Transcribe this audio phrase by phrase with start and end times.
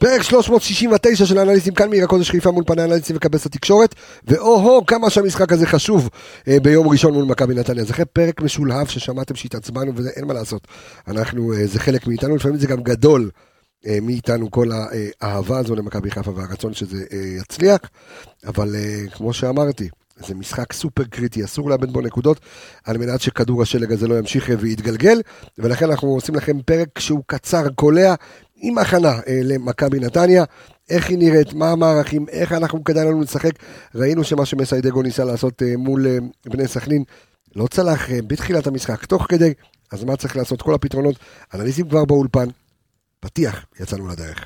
[0.00, 3.94] פרק 369 של האנליסטים כאן מעיר הקודש חיפה מול פני האנליסטים וכבש התקשורת.
[4.24, 6.08] ואו-הו כמה שהמשחק הזה חשוב
[6.48, 7.84] אה, ביום ראשון מול מכבי נתניה.
[7.84, 10.68] זה פרק משולהב ששמעתם שהתעצבנו ואין מה לעשות.
[11.08, 13.30] אנחנו אה, זה חלק מאיתנו לפעמים זה גם גדול
[13.86, 14.68] אה, מאיתנו כל
[15.20, 17.80] האהבה הזו למכבי חיפה והרצון שזה אה, יצליח.
[18.46, 19.88] אבל אה, כמו שאמרתי
[20.26, 22.40] זה משחק סופר קריטי, אסור לאבד בו נקודות,
[22.84, 25.20] על מנת שכדור השלג הזה לא ימשיך ויתגלגל,
[25.58, 28.14] ולכן אנחנו עושים לכם פרק שהוא קצר, קולע,
[28.60, 30.44] עם הכנה אה, למכבי נתניה,
[30.90, 33.52] איך היא נראית, מה המערכים, איך אנחנו כדאי לנו לשחק.
[33.94, 37.04] ראינו שמה שמסיידגו ניסה לעשות אה, מול אה, בני סכנין
[37.56, 39.52] לא צלח בתחילת המשחק, תוך כדי,
[39.92, 40.62] אז מה צריך לעשות?
[40.62, 41.16] כל הפתרונות,
[41.54, 42.48] אנליסטים כבר באולפן,
[43.20, 44.44] פתיח, יצאנו לדרך.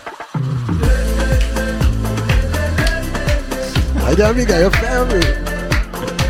[3.94, 5.53] היידה עמיגה, יופי עמי.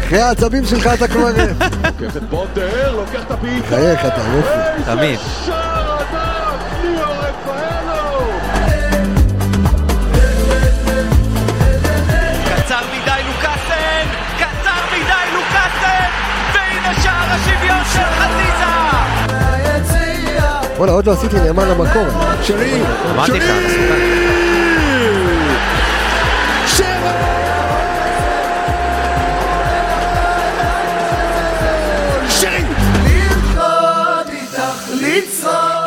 [0.07, 1.29] אחרי העצבים שלך אתה כבר...
[1.29, 3.69] לוקח את בוטר, לוקח את הבעיטה.
[3.69, 4.83] חייך אתה, יופי.
[4.85, 5.19] תמיד.
[5.47, 8.31] שער ענק, ליאור רפאלו.
[12.45, 14.07] קצר מדי לוקאסן!
[14.39, 16.09] קצר מדי לוקאסן!
[16.55, 18.65] והנה שער השוויון של חזיזה!
[20.79, 22.09] וואלה, עוד לא עשיתי נאמן למקום.
[22.43, 23.39] שרי, אמרתי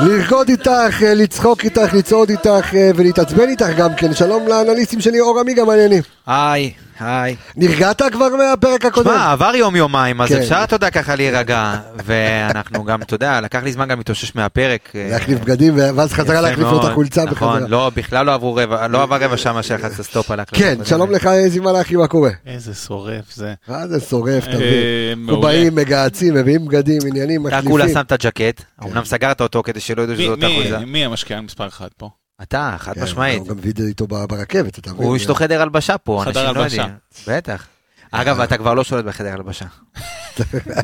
[0.01, 4.13] לרקוד איתך, אה, לצחוק איתך, לצעוד איתך אה, ולהתעצבן איתך גם כן.
[4.13, 6.16] שלום לאנליסטים שלי, אור עמיגה מעניינים.
[6.27, 7.35] היי, היי.
[7.55, 9.09] נרגעת כבר מהפרק הקודם?
[9.09, 10.37] שמע, עבר יום יומיים, אז כן.
[10.37, 11.73] אפשר, אתה יודע, ככה להירגע.
[12.05, 14.89] ואנחנו גם, אתה יודע, לקח לי זמן גם להתאושש מהפרק.
[14.95, 16.91] אה, להחליף בגדים, ואז חזרה להחליף לו את.
[16.91, 17.69] החולצה נכון, בחזרה.
[17.69, 20.63] לא, בכלל לא עברו רבע, לא עבר רבע שעה מאשר לחץ סטופ על ההקלטה.
[20.63, 20.85] כן.
[20.85, 22.31] שלום לך, איזי מלאכי, מה קורה?
[22.45, 23.53] איזה שורף זה.
[23.67, 24.73] מה זה שורף, אה, תבין.
[25.09, 25.41] אנחנו מעולה.
[25.41, 27.93] באים, מגהצים, מביאים בגדים, עניינים, אתה כולה מחליפים.
[27.93, 30.79] שם את הג'קט, אמנם סגרת אותו כדי שלא ידעו שזאת החולצה.
[30.79, 32.09] מי המשקיען מספר אחת פה?
[32.41, 33.39] אתה, חד כן, משמעית.
[33.39, 35.07] הוא גם וידאו איתו ברכבת, אתה מבין?
[35.07, 36.85] הוא יש לו חדר הלבשה פה, חדר אנשים לא.
[36.85, 36.97] יודעים.
[37.27, 37.67] בטח.
[38.11, 39.65] אגב, אתה כבר לא שולט בחדר הלבשה.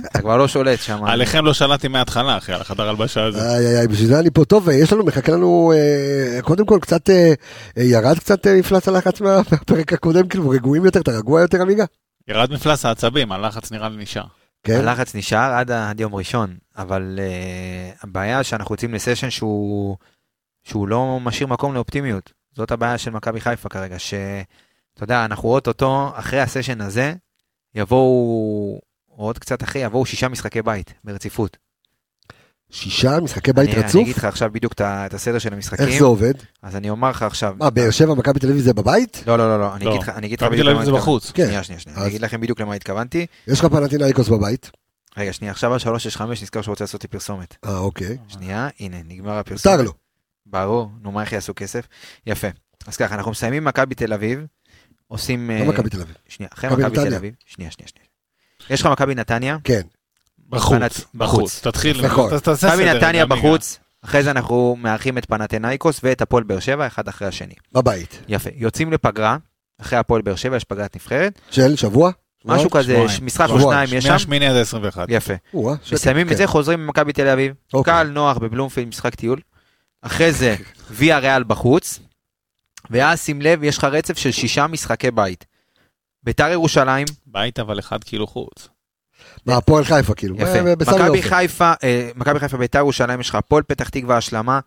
[0.06, 1.04] אתה כבר לא שולט שם.
[1.04, 3.42] עליכם לא שלטתי מההתחלה, אחי, על החדר הלבשה הזה.
[3.56, 6.78] איי איי איי, בשביל זה אני פה טוב, ויש לנו, מחכה לנו, אה, קודם כל
[6.82, 7.34] קצת, אה,
[7.78, 11.62] אה, ירד קצת אה, מפלס הלחץ מה- מהפרק הקודם, כאילו רגועים יותר, אתה רגוע יותר
[11.62, 11.86] עמיגה?
[12.28, 14.24] ירד מפלס העצבים, הלחץ נראה לי נשאר.
[14.64, 14.74] כן?
[14.80, 19.98] הלחץ נשאר עד, עד יום ראשון, אבל uh, הבעיה שאנחנו יוצאים לסשן שהוא,
[20.64, 22.32] שהוא לא משאיר מקום לאופטימיות.
[22.56, 24.24] זאת הבעיה של מכבי חיפה כרגע, שאתה
[25.02, 27.14] יודע, אנחנו אוטוטו, אחרי הסשן הזה,
[27.76, 28.80] יבואו,
[29.10, 31.58] או עוד קצת אחרי, יבואו שישה משחקי בית ברציפות.
[32.70, 34.02] שישה משחקי בית אני, אני רצוף?
[34.02, 36.34] אגיד לך עכשיו בדיוק את הסדר של המשחקים, איך זה עובד?
[36.62, 39.24] אז אני אומר לך עכשיו, מה, באר שבע, מכבי תל אביב זה בבית?
[39.28, 39.90] לא, לא, לא, לא, אני לא.
[39.92, 41.02] אגיד לך, אני אגיד לך מכבי תל בדיוק אביב למה זה התכוונתי.
[41.02, 41.32] בחוץ.
[41.32, 41.46] כן.
[41.46, 43.26] שנייה, שנייה, שנייה, אז- אני אגיד לכם בדיוק למה התכוונתי.
[43.48, 44.72] יש לך פנטינאיקוס בבית?
[45.18, 47.56] רגע, שנייה, עכשיו ה-365 נזכר שהוא רוצה לעשות לי פרסומת.
[47.66, 48.18] אה, אוקיי.
[48.28, 49.74] שנייה, הנה, נגמר הפרסומת.
[49.76, 49.94] מותר לו.
[50.46, 51.88] ברור, נו מה איך יעשו כסף?
[52.28, 52.48] יפה.
[52.88, 54.46] אז ככה, אנחנו מסיימים מכבי תל אביב,
[55.08, 55.50] עושים...
[55.50, 56.16] לא אה, מכבי תל אביב.
[56.28, 57.16] שנייה, אחרי מכבי תל.
[57.16, 58.08] אביב, שנייה, שנייה, שנייה.
[58.70, 59.82] יש לך מכבי נתניה, כן.
[60.50, 61.62] בחוץ, בחוץ.
[61.68, 62.40] תתחיל, נכון.
[62.40, 62.76] תעשה סדר.
[62.76, 67.28] מכבי נתניה בחוץ, אחרי זה אנחנו מארחים את פנתנאיקוס ואת הפועל באר שבע, אחד אחרי
[67.28, 67.54] השני.
[67.72, 68.20] בבית.
[68.28, 68.50] יפה.
[68.56, 69.38] יוצאים לפגרה,
[69.82, 72.12] אחרי הפועל באר שבע יש פגרת נבחרת, של שבוע?
[72.46, 73.60] משהו כזה, משחק או.
[73.60, 74.98] שניים יש מיני שם, השמיני עד ה-21.
[75.08, 75.34] יפה.
[75.94, 76.34] מסיימים כן.
[76.34, 77.94] את זה, חוזרים ממכבי תל אביב, אוקיי.
[77.94, 79.40] קל, נוח, בבלומפילד, משחק טיול.
[80.04, 80.56] אחרי זה,
[80.92, 82.00] ויה ריאל בחוץ,
[82.90, 85.46] ואז שים לב, יש לך רצף של שישה משחקי בית.
[86.24, 88.70] ביתר ירושלים, בית אבל אחד כאילו חוץ.
[89.46, 90.36] מה, הפועל חיפה כאילו.
[90.36, 90.46] יפה.
[90.46, 91.22] אה, מכבי.
[91.22, 94.60] חיפה, אה, מכבי חיפה, ביתר ירושלים, יש לך הפועל פתח תקווה השלמה,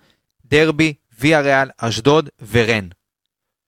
[0.45, 2.89] דרבי, ויה ריאל, אשדוד ורן.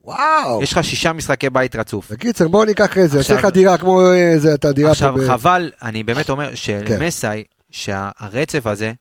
[0.04, 0.62] וואו.
[0.62, 2.12] יש לך שישה משחקי בית רצוף.
[2.12, 5.28] בקיצר, בוא ניקח איזה, יש עכשיו- לך דירה כמו איזה, אתה דירה עכשיו, פה ב...
[5.28, 6.56] חבל, אני באמת אומר כן.
[6.56, 8.92] שלמסאי, שהרצף הזה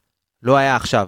[0.44, 1.08] לא היה עכשיו.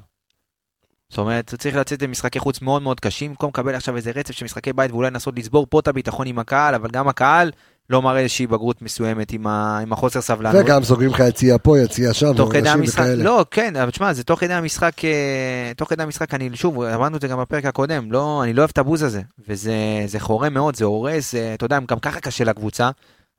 [1.09, 4.31] זאת אומרת, הוא צריך לצאת למשחקי חוץ מאוד מאוד קשים, במקום לקבל עכשיו איזה רצף
[4.31, 7.51] של משחקי בית ואולי לנסות לסבור פה את הביטחון עם הקהל, אבל גם הקהל
[7.89, 9.79] לא מראה איזושהי בגרות מסוימת עם, ה...
[9.81, 10.61] עם החוסר סבלנות.
[10.65, 13.23] וגם סוגרים לך יציאה פה, יציאה שם, תוך כדי המשחק, וכאלה.
[13.23, 17.17] לא, כן, אבל תשמע, זה תוך כדי המשחק, אה, תוך כדי המשחק, אני שוב, אמרנו
[17.17, 19.73] את זה גם בפרק הקודם, לא, אני לא אוהב את הבוז הזה, וזה
[20.05, 22.89] זה חורה מאוד, זה הורס, אתה יודע, גם ככה קשה לקבוצה,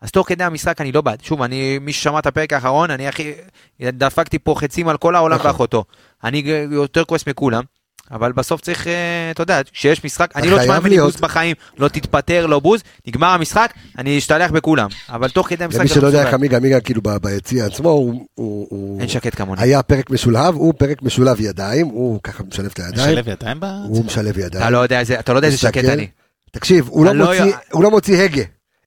[0.03, 3.09] אז תוך כדי המשחק אני לא בעד, שוב, אני, מי ששמע את הפרק האחרון, אני
[3.09, 3.33] הכי,
[3.81, 5.51] דפקתי פה חצים על כל העולם נכון.
[5.51, 5.85] ואחותו,
[6.25, 7.63] אני יותר כועס מכולם.
[8.11, 8.93] אבל בסוף צריך, אה,
[9.31, 13.27] אתה יודע, כשיש משחק, אני לא תשמע ממני בוז בחיים, לא תתפטר, לא בוז, נגמר
[13.27, 16.35] המשחק, אני אשתלח בכולם, אבל תוך כדי המשחק, למי שלא לא יודע איך.
[16.35, 19.63] עמיגה, עמיגה כאילו ביציע עצמו, הוא- אין שקט כמוני.
[19.63, 23.65] היה פרק משולב, הוא פרק משולב ידיים, הוא ככה משלב את הידיים, משלב ידיים ב...
[23.65, 24.73] הוא משלב אתה ידיים.
[24.73, 24.85] לא
[25.21, 25.91] אתה לא יודע איזה שקט מסתכל.
[25.91, 26.07] אני.
[26.51, 27.33] תקשיב, הוא לא לא
[27.73, 28.43] הוא לא מוציא הגה,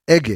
[0.07, 0.33] הגה.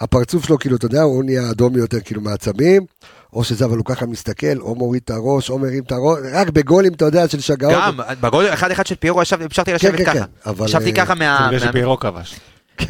[0.00, 2.82] הפרצוף שלו, כאילו, אתה יודע, הוא נהיה אדום יותר, כאילו, מעצבים,
[3.32, 6.48] או שזה, אבל הוא ככה מסתכל, או מוריד את הראש, או מרים את הראש, רק
[6.48, 7.74] בגולים, אתה יודע, של שגעות.
[7.74, 10.14] גם, בגול אחד אחד של פיירו ישבתי, המשכתי כן, לשבת כן, ככה.
[10.14, 11.48] כן, אבל, ישבתי אה, ככה מה...
[11.48, 12.40] בגלל שפיירו כבש.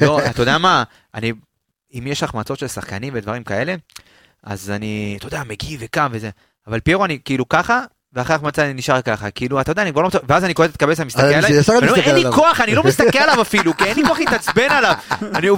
[0.00, 0.82] לא, אתה יודע מה,
[1.14, 1.32] אני,
[1.94, 3.74] אם יש החמצות של שחקנים ודברים כאלה,
[4.44, 6.30] אז אני, אתה יודע, מגיב וקם וזה,
[6.66, 7.84] אבל פיירו אני כאילו ככה,
[8.14, 10.14] ואחרי החמצה אני נשאר ככה, כאילו, אתה יודע, אני כבר לא מצ...
[10.28, 13.18] ואז אני קולט את קבסה מסתכל אני- עליי, אין לי עליו." כוח, אני לא מסתכל
[13.18, 14.94] עליו אפילו, כי אין לי כוח להתעצבן עליו.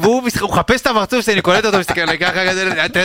[0.03, 2.43] והוא מחפש את הפרצוף שלי, אני קולט אותו, מסתכל עליי ככה,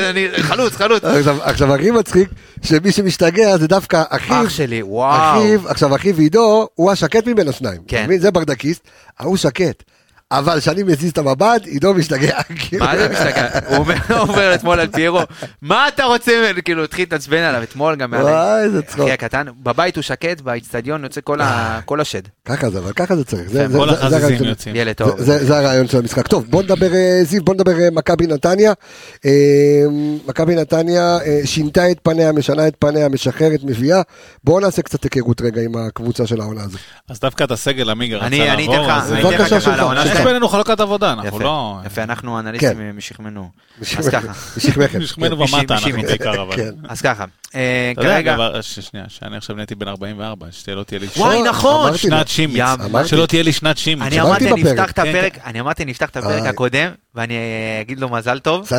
[0.09, 1.03] אני חלוץ, חלוץ.
[1.41, 2.29] עכשיו, הכי מצחיק,
[2.63, 5.41] שמי שמשתגע זה דווקא אחיו, אח שלי, וואו.
[5.67, 7.81] עכשיו אחיו עידו, הוא השקט מבין השניים.
[7.87, 8.07] כן.
[8.19, 8.81] זה ברדקיסט,
[9.19, 9.83] ההוא שקט.
[10.31, 12.37] אבל כשאני מזיז את המבט, עידו משתגע.
[12.59, 12.85] כאילו.
[12.85, 13.47] מה זה משתגע?
[13.67, 15.19] הוא אומר- אתמול על פיירו,
[15.61, 16.59] מה אתה רוצה ממנו?
[16.65, 18.13] כאילו, התחיל להתעצבן עליו אתמול גם.
[18.13, 18.99] וואי, איזה צחוק.
[19.01, 22.21] אחי הקטן, בבית הוא שקט, באיצטדיון יוצא כל ה- כל השד.
[22.45, 23.49] ככה זה, אבל ככה זה צריך.
[23.49, 24.75] זה- כן, כל החזיזים של- יוצאים.
[24.75, 25.21] ילד טוב.
[25.21, 26.27] זה- הרעיון של המשחק.
[26.27, 28.73] טוב, בוא נדבר, אה, זיו, בוא נדבר אה, מכבי נתניה.
[29.25, 29.31] אה,
[30.27, 34.01] מכבי נתניה אה, שינתה את פניה, משנה את פניה, משחררת, מביאה.
[34.43, 36.79] בואו נעשה קצת היכרות רגע עם הקבוצה של העונה הזאת.
[37.09, 39.79] אז דווקא את הסגל עמיגה רצה אני אני אתן לעבור, לך, אני אתן לך על
[39.79, 40.16] העונה שלך.
[40.17, 40.27] יש שלהם.
[40.27, 41.79] בינינו חלוקת עבודה, אנחנו לא...
[41.85, 42.91] יפה, אנחנו אנליסטים כן.
[42.95, 43.49] משכמנו.
[43.97, 44.27] אז ככה.
[44.57, 44.99] משכמכם.
[44.99, 46.01] נשמענו משיב- ומטה אנחנו.
[46.01, 46.55] בעיקר, אבל...
[46.55, 46.71] כן.
[46.89, 47.25] אז ככה,
[47.55, 51.97] אה, כרגע, שנייה, שאני עכשיו נהייתי בן 44, שלא תהיה לי וואי נכון.
[51.97, 52.65] שנת שימיץ.
[53.05, 54.07] שלא תהיה לי שנת שימיץ.
[54.07, 54.53] אני אמרתי.
[54.53, 56.49] נפתח את כן, הפרק, אני אמרתי נפתח את הפרק אה.
[56.49, 58.69] הקודם, ואני אה, אגיד לו מזל טוב.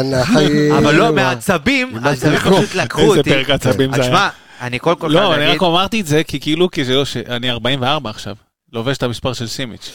[0.78, 2.52] אבל לא, מהעצבים, מה זה העצבים?
[2.52, 3.30] פשוט לקחו איזה אותי.
[3.30, 4.28] פרק עצבים אז זה היה.
[4.60, 7.16] אני כל לא, חייב אני רק אמרתי את זה, כי כאילו, כי זה לא ש...
[7.16, 8.34] אני 44 עכשיו.
[8.72, 9.90] לובש את המספר של סימיץ'.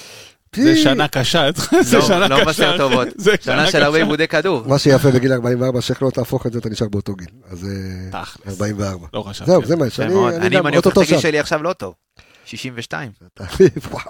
[0.55, 1.49] זה שנה קשה,
[1.81, 2.43] זה לא- שנה לא קשה.
[2.43, 3.07] מבשר טובות.
[3.25, 3.83] זה שנה של.
[3.83, 4.63] הרבה עיבודי כדור.
[4.67, 7.27] מה שיפה בגיל 44, שאיך לא תהפוך את זה, אתה נשאר באותו גיל.
[7.49, 8.47] אז אה, תכלס.
[8.47, 9.07] 44.
[9.13, 9.51] לא חשבתי.
[9.51, 10.33] זהו, זה מה מאוד.
[10.33, 11.19] אני אני, אם אני הופך את אוטוטו הגיל.
[11.19, 11.93] שלי עכשיו לא טוב.
[12.45, 13.11] 62.
[13.91, 14.03] וואו.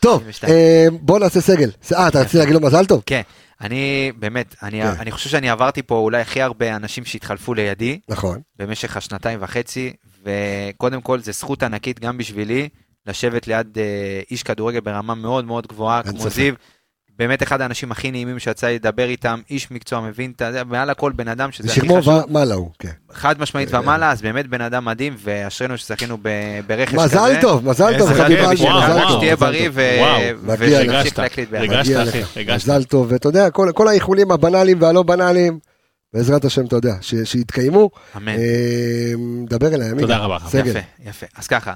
[0.00, 0.52] טוב, 22.
[0.52, 1.70] אה, בוא נעשה סגל.
[1.92, 3.02] אה, אתה רצית להגיד לו מזל טוב?
[3.06, 3.20] כן,
[3.60, 4.86] אני באמת, אני, כן.
[4.98, 8.40] אני חושב שאני עברתי פה אולי הכי הרבה אנשים שהתחלפו לידי נכון.
[8.58, 9.92] במשך השנתיים וחצי,
[10.24, 12.68] וקודם כל זה זכות ענקית גם בשבילי
[13.10, 16.30] לשבת ליד אה, איש כדורגל ברמה מאוד מאוד גבוהה, כמו ספק.
[16.30, 16.54] זיו.
[17.18, 20.90] באמת אחד האנשים הכי נעימים שיצא לי לדבר איתם, איש מקצוע מבין, אתה יודע, מעל
[20.90, 22.88] הכל בן אדם שזה הכי חשוב, ומעלה הוא, כן.
[23.12, 26.18] חד משמעית אה, ומעלה, אז באמת בן אדם מדהים, ואשרינו שזכינו
[26.66, 27.04] ברכש כזה.
[27.04, 29.16] מזל טוב, מזל טוב, חביב וואו, מזל טוב.
[29.16, 29.74] שתהיה בריא טוב.
[29.76, 30.20] ו- וואו,
[30.58, 30.90] מגיע לך.
[30.90, 32.54] ונמשיך להקליט ביחד.
[32.54, 35.58] מזל טוב, ואתה יודע, כל האיחולים הבנאליים והלא בנאליים,
[36.12, 37.90] בעזרת השם, אתה יודע, שיתקיימו.
[38.16, 38.28] אמן.
[38.28, 39.12] אה,
[39.48, 40.00] דבר אליי, עמיגה.
[40.00, 40.36] תודה רבה.
[40.46, 41.26] יפה, יפה.
[41.36, 41.74] אז ככה,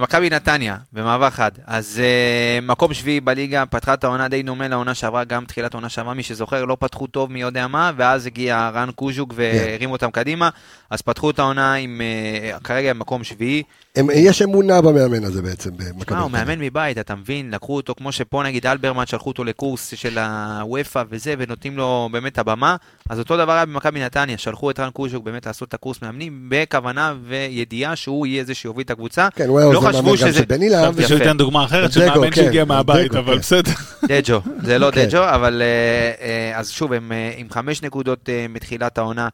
[0.00, 1.50] מכבי נתניה, במעבר חד.
[1.66, 5.88] אז אה, מקום שביעי בליגה, פתחה את העונה די דומה לעונה שעברה, גם תחילת העונה
[5.88, 10.10] שעברה, מי שזוכר, לא פתחו טוב מי יודע מה, ואז הגיע רן קוז'וק והרים אותם
[10.10, 10.50] קדימה,
[10.90, 13.62] אז פתחו את העונה עם, אה, כרגע עם מקום שביעי.
[13.96, 16.18] הם- יש אמונה במאמן הזה בעצם, במכבי.
[16.18, 16.30] הוא.
[16.30, 17.50] מאמן מבית, אתה מבין?
[17.50, 22.32] לקחו אותו, כמו שפה נגיד אלברמן, שלחו אותו לקורס של הוופא וזה, ונותנים לו באמת
[22.32, 22.76] את הבמה,
[23.10, 26.46] אז אותו דבר היה במכבי נתניה, שלחו את רן קוז'וק באמת לעשות את הקורס מאמנים,
[26.48, 29.28] בכוונה וידיעה שהוא יהיה זה שיוביל את הקבוצה.
[29.34, 30.32] כן, הוא היה לא עוזר מאמן גם של.
[30.32, 31.08] חשבתי יפה.
[31.08, 33.38] שהוא ייתן דוגמה אחרת של מאמן כן, שהגיע מהבית, אבל כן.
[33.38, 33.72] בסדר.
[34.08, 35.04] דג'ו, זה לא כן.
[35.04, 39.28] דג'ו, אבל אה, אה, אז שוב, הם אה, עם חמש נקודות מתחילת העונה,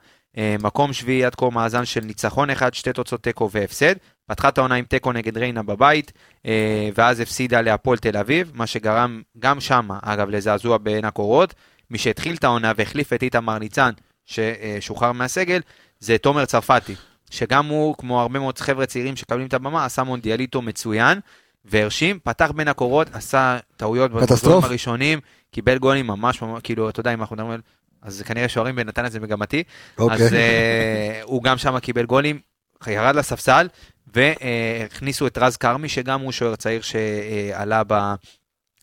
[0.63, 3.95] מקום שביעי עד כה מאזן של ניצחון אחד, שתי תוצאות תיקו והפסד.
[4.27, 6.13] פתחה את העונה עם תיקו נגד ריינה בבית,
[6.47, 11.55] אה, ואז הפסידה להפועל תל אביב, מה שגרם גם שם, אגב, לזעזוע בעין הקורות.
[11.91, 13.91] מי שהתחיל את העונה והחליף את איתמר ניצן,
[14.27, 15.61] ששוחרר מהסגל,
[16.01, 16.95] זה תומר צרפתי,
[17.31, 21.21] שגם הוא, כמו הרבה מאוד חבר'ה צעירים שמקבלים את הבמה, עשה מונדיאליטו מצוין,
[21.65, 24.11] והרשים, פתח בין הקורות, עשה טעויות.
[24.11, 27.61] בגולים הראשונים, קיבל גולים ממש, ממש, כאילו, אתה יודע, אם אנחנו מדברים על...
[28.03, 29.63] אז כנראה שוערים בנתניה זה מגמתי.
[29.99, 30.27] אוקיי.
[30.27, 32.39] אז אה, הוא גם שם קיבל גולים,
[32.87, 33.67] ירד לספסל,
[34.15, 38.15] והכניסו את רז כרמי, שגם הוא שוער צעיר שעלה ב...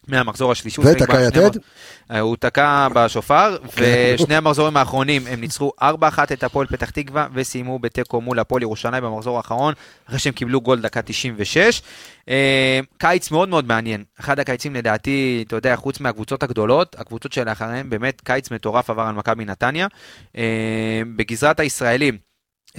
[0.09, 0.81] מהמחזור השלישי.
[0.81, 1.59] ותקע יתד?
[2.19, 4.15] הוא תקע בשופר, אוקיי.
[4.15, 5.83] ושני המחזורים האחרונים הם ניצחו 4-1
[6.33, 9.73] את הפועל פתח תקווה, וסיימו בתיקו מול הפועל ירושלים במחזור האחרון,
[10.07, 11.81] אחרי שהם קיבלו גול דקה 96.
[12.29, 17.89] אה, קיץ מאוד מאוד מעניין, אחד הקיצים לדעתי, אתה יודע, חוץ מהקבוצות הגדולות, הקבוצות שלאחריהם
[17.89, 19.87] באמת קיץ מטורף עבר על מכבי נתניה.
[20.37, 22.17] אה, בגזרת הישראלים,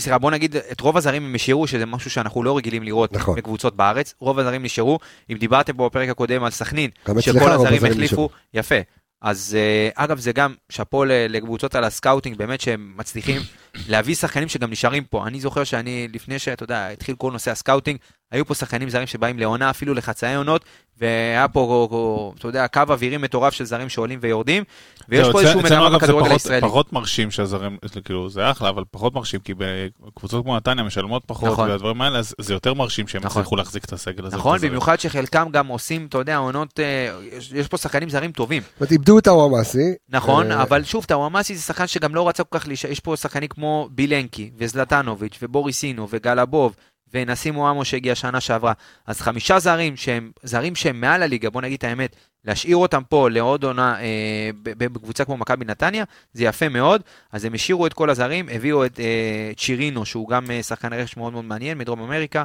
[0.00, 3.37] סליחה, בוא נגיד, את רוב הזרים הם השאירו, שזה משהו שאנחנו לא רגילים לראות נכון.
[3.37, 4.14] בקבוצות בארץ.
[4.19, 4.99] רוב הזרים נשארו.
[5.30, 6.90] אם דיברתם פה בפרק הקודם על סכנין,
[7.21, 8.28] שכל הזרים החליפו.
[8.54, 8.75] יפה.
[9.23, 13.42] אז אה, אגב, זה גם שאפו לקבוצות על ה scouting, באמת שהם מצליחים
[13.88, 15.26] להביא שחקנים שגם נשארים פה.
[15.26, 17.99] אני זוכר שאני, לפני שאתה יודע, התחיל כל נושא ה scouting,
[18.33, 20.65] היו פה שחקנים זרים שבאים לעונה, אפילו לחצאי עונות,
[21.01, 24.65] והיה פה, אתה יודע, קו אווירי מטורף של זרים שעולים ויורדים,
[25.09, 26.61] ויש פה איזשהו זה בכדורגל הישראלי.
[26.61, 31.53] פחות מרשים שהזרים, כאילו, זה אחלה, אבל פחות מרשים, כי בקבוצות כמו נתניה משלמות פחות,
[31.53, 31.71] נכון.
[31.71, 33.43] והדברים האלה, אז זה יותר מרשים שהם נכון.
[33.43, 34.37] יצליחו להחזיק את הסגל הזה.
[34.37, 34.59] נכון.
[34.59, 38.63] במיוחד שחלקם גם עושים, אתה יודע, עונות, אה, יש, יש פה שחקנים זרים טובים.
[38.63, 39.95] זאת אומרת, איבדו את הוואמאסי.
[40.09, 43.17] נכון, אה, אבל שוב, טאוואמאסי זה שחקן שגם לא רצה כל כך להישאר, יש פה
[43.17, 46.77] שחקנים כמו בילנקי, וזלטנוביץ', ובוריסינו, וגלבוב,
[47.14, 48.73] ונסים מואמו שהגיע שנה שעברה.
[49.07, 53.31] אז חמישה זרים שהם זרים שהם מעל הליגה, בוא נגיד את האמת, להשאיר אותם פה
[53.31, 57.02] לעוד עונה אה, בקבוצה כמו מכבי נתניה, זה יפה מאוד.
[57.33, 61.17] אז הם השאירו את כל הזרים, הביאו את אה, צ'ירינו, שהוא גם אה, שחקן רכש
[61.17, 62.45] מאוד מאוד מעניין, מדרום אמריקה.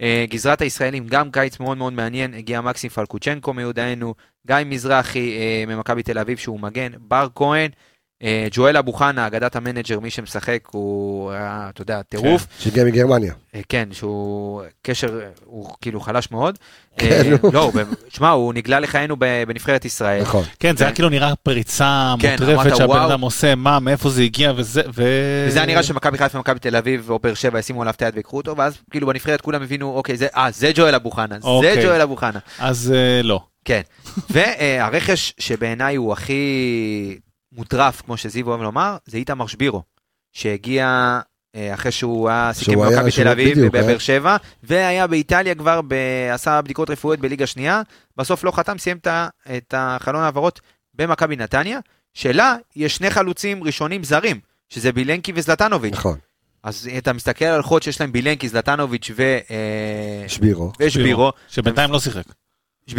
[0.00, 4.14] אה, גזרת הישראלים, גם קיץ מאוד מאוד מעניין, הגיע מקסים פלקוצ'נקו מיודענו,
[4.46, 7.70] גיא מזרחי אה, ממכבי תל אביב שהוא מגן, בר כהן,
[8.50, 12.46] ג'ואל אבו חנה, אגדת המנג'ר, מי שמשחק הוא, היה, אתה יודע, טירוף.
[12.58, 13.32] שהגיע מגרמניה.
[13.54, 16.58] אה, כן, שהוא קשר, הוא כאילו חלש מאוד.
[16.98, 17.52] כן, אה, נו.
[17.52, 17.72] לא,
[18.08, 20.22] שמע, הוא נגלה לחיינו ב- בנבחרת ישראל.
[20.22, 20.44] נכון.
[20.60, 20.94] כן, זה היה כן.
[20.94, 22.98] כאילו נראה פריצה כן, מוטרפת שהבן.
[22.98, 25.04] אדם עושה, מה, מאיפה זה הגיע, וזה, ו...
[25.48, 28.16] וזה היה נראה שמכבי חיפה ומכבי תל אביב או באר שבע ישימו עליו את היד
[28.16, 31.48] ויקחו אותו, ואז כאילו בנבחרת כולם הבינו, אוקיי, זה, אה, זה ג'ואל אבו חנה, זה
[31.48, 31.84] אוקיי.
[31.84, 32.38] ג'ואל אבו חנה.
[32.58, 33.40] אז אה, לא.
[33.64, 33.80] כן.
[34.30, 37.18] והרכש שבעיניי הוא הכי
[37.54, 39.82] מוטרף, כמו שזיו אוהב לומר, זה איתמר שבירו,
[40.32, 41.18] שהגיע
[41.54, 45.94] אה, אחרי שהוא היה סיכם במכבי תל אביב, בבאר היה- שבע, והיה באיטליה כבר, ב...
[46.32, 47.82] עשה בדיקות רפואיות בליגה שנייה,
[48.16, 48.98] בסוף לא חתם, סיים
[49.56, 50.60] את החלון העברות
[50.94, 51.78] במכבי נתניה,
[52.14, 55.92] שלה יש שני חלוצים ראשונים זרים, שזה בילנקי וזלטנוביץ'.
[55.94, 56.18] נכון.
[56.62, 59.22] אז אתה מסתכל על חוד שיש להם בילנקי, זלטנוביץ' ו...
[59.50, 60.72] אה, שבירו.
[60.80, 61.32] ושבירו.
[61.48, 62.24] שבינתיים לא שיחק.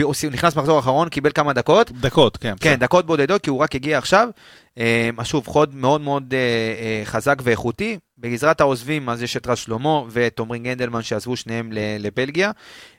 [0.01, 2.49] הוא נכנס מחזור אחרון, קיבל כמה דקות, דקות, כן.
[2.49, 2.75] כן, בסדר.
[2.75, 4.29] דקות בודדות, כי הוא רק הגיע עכשיו.
[4.77, 7.97] אה, אז שוב, חוד מאוד מאוד אה, אה, חזק ואיכותי.
[8.17, 12.51] בגזרת העוזבים, אז יש את רז שלמה ואת עומרי גנדלמן שעזבו שניהם לבלגיה.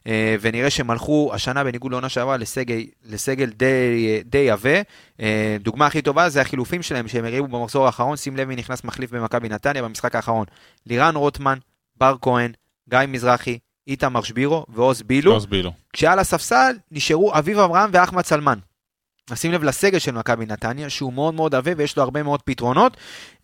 [0.06, 4.80] אה, ונראה שהם הלכו השנה, בניגוד לעונה שעברה, לסגל, לסגל די, די עבה.
[5.60, 8.16] דוגמה הכי טובה זה החילופים שלהם, שהם הריבו במחזור האחרון.
[8.16, 10.46] שים לב מי נכנס מחליף במכבי נתניה במשחק האחרון.
[10.86, 11.58] לירן רוטמן,
[11.96, 12.52] בר כהן,
[12.90, 15.32] גיא מזרחי, איתמר שבירו ועוז בילו.
[15.32, 15.72] לא הסבילו.
[15.92, 18.58] כשעל הספסל נשארו אביב אברהם ואחמד סלמן.
[19.30, 22.96] נשים לב לסגל של מכבי נתניה, שהוא מאוד מאוד עבה ויש לו הרבה מאוד פתרונות.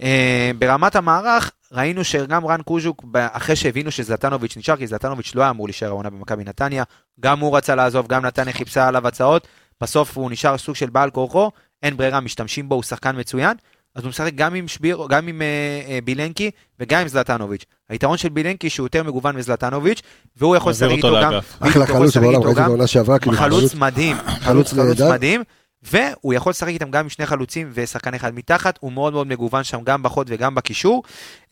[0.03, 5.51] אה, ברמת המערך, ראינו שגם רן קוז'וק, אחרי שהבינו שזלטנוביץ' נשאר, כי זלטנוביץ' לא היה
[5.51, 6.85] אמור להישאר העונה במכבי נתניה,
[7.21, 9.49] גם הוא רצה לעזוב, גם נתניה חיפשה עליו הצעות,
[9.81, 11.51] בסוף הוא נשאר סוג של בעל כורחו,
[11.83, 13.57] אין ברירה, משתמשים בו, הוא שחקן מצוין.
[13.95, 15.47] אז הוא משחק גם עם שביר, גם עם אה,
[15.89, 17.65] אה, בילנקי וגם עם זלטנוביץ'.
[17.91, 20.03] היתרון של בילנקי שהוא יותר מגוון מזלטנוביץ',
[20.37, 21.33] והוא יכול לשחק איתו גם...
[21.61, 24.73] אחלה חלוץ בעולם, ראיתי גם- בעונה שעברה, כאילו חלוץ מדהים, חלוץ.
[25.13, 25.43] מדהים,
[25.83, 29.65] והוא יכול לשחק איתם גם עם שני חלוצים ושחקן אחד מתחת, הוא מאוד מאוד מגוון
[29.65, 31.03] שם גם בחוד וגם בקישור.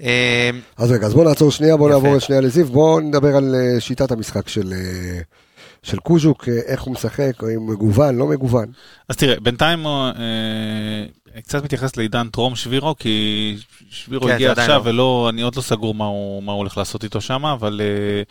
[0.02, 1.98] אה, אז רגע, אז בוא נעצור שנייה, בוא יפה.
[1.98, 4.72] נעבור שנייה לזיו, בוא נדבר על שיטת המשחק של...
[5.84, 8.66] אה, של קוז'וק, אה, איך הוא משחק, האם מגוון, לא מגוון.
[9.08, 11.06] אז תראה, בינתיים אה,
[11.42, 13.56] קצת מתייחס לעידן טרום שבירו, כי
[13.90, 14.90] שבירו כן, הגיע עכשיו לא.
[14.90, 18.22] ולא, אני עוד לא סגור מה הוא, מה הוא הולך לעשות איתו שם, אבל אה,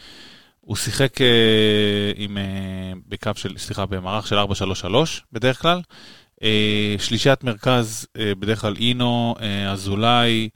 [0.61, 1.27] הוא שיחק אה,
[2.15, 2.43] עם, אה,
[3.07, 4.41] בקו של, סליחה, במערך של 4-3-3
[5.31, 5.81] בדרך כלל.
[6.43, 10.49] אה, שלישיית מרכז, אה, בדרך כלל אינו, אה, אזולאי,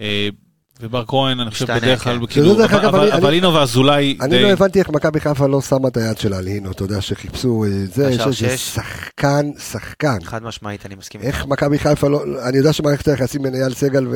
[0.00, 0.28] אה,
[0.80, 2.26] ובר כהן, אני חושב בדרך כלל.
[2.26, 4.42] כאילו, אבל- אינו ואזולאי אני די...
[4.42, 7.64] לא הבנתי איך מכבי חיפה לא שמה את היד שלה על הינו, אתה יודע, שחיפשו
[7.64, 7.68] אה,
[8.30, 8.56] זה.
[8.58, 10.18] שחקן, שחקן.
[10.24, 11.20] חד משמעית, אני מסכים.
[11.20, 14.06] איך מכבי חיפה לא, אני יודע שמערכת היחסים בין אייל סגל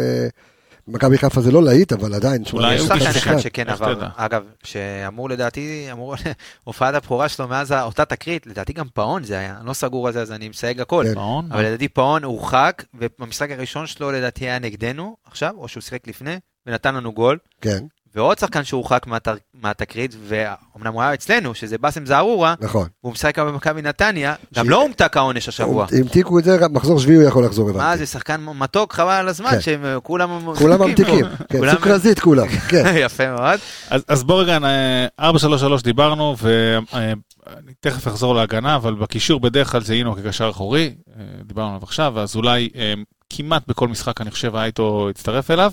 [0.89, 3.39] ומכבי חיפה זה לא להיט, אבל עדיין, אולי יש הוא שחקן אחד.
[3.39, 4.09] שכן עבר?
[4.17, 6.15] אגב, שאמור לדעתי, אמור,
[6.65, 10.13] הופעת הבכורה שלו מאז אותה תקרית, לדעתי גם פאון זה היה, אני לא סגור על
[10.13, 11.05] זה, אז אני מסייג הכל.
[11.15, 11.21] כן.
[11.51, 16.37] אבל לדעתי פאון הורחק, ובמשחק הראשון שלו לדעתי היה נגדנו עכשיו, או שהוא שיחק לפני,
[16.67, 17.39] ונתן לנו גול.
[17.61, 17.79] כן,
[18.15, 22.89] ועוד שחקן שהורחק מהתר- מהתקרית, ואומנם הוא היה אצלנו, שזה באסם זערורה, נכון.
[23.05, 25.87] והוא משחק גם במכבי נתניה, גם לא הומתק העונש השבוע.
[26.01, 27.99] המתיקו את זה, מחזור שביעי הוא יכול לחזור, מה הבנתי.
[27.99, 29.61] זה שחקן מתוק, חבל על הזמן, כן.
[29.61, 31.25] שהם אה, כולם כולם ממתיקים.
[31.49, 32.95] כן, כולם- סוכרזית כולם, כן.
[32.97, 33.61] יפה מאוד.
[33.91, 35.31] אז, אז בוא רגע, אה,
[35.79, 41.23] 4-3-3 דיברנו, ואני תכף אחזור להגנה, אבל בקישור בדרך כלל זה אינו כקשר אחורי, אה,
[41.45, 42.95] דיברנו עליו עכשיו, אז אולי אה,
[43.37, 45.73] כמעט בכל משחק אני חושב איתו הצטרף אליו.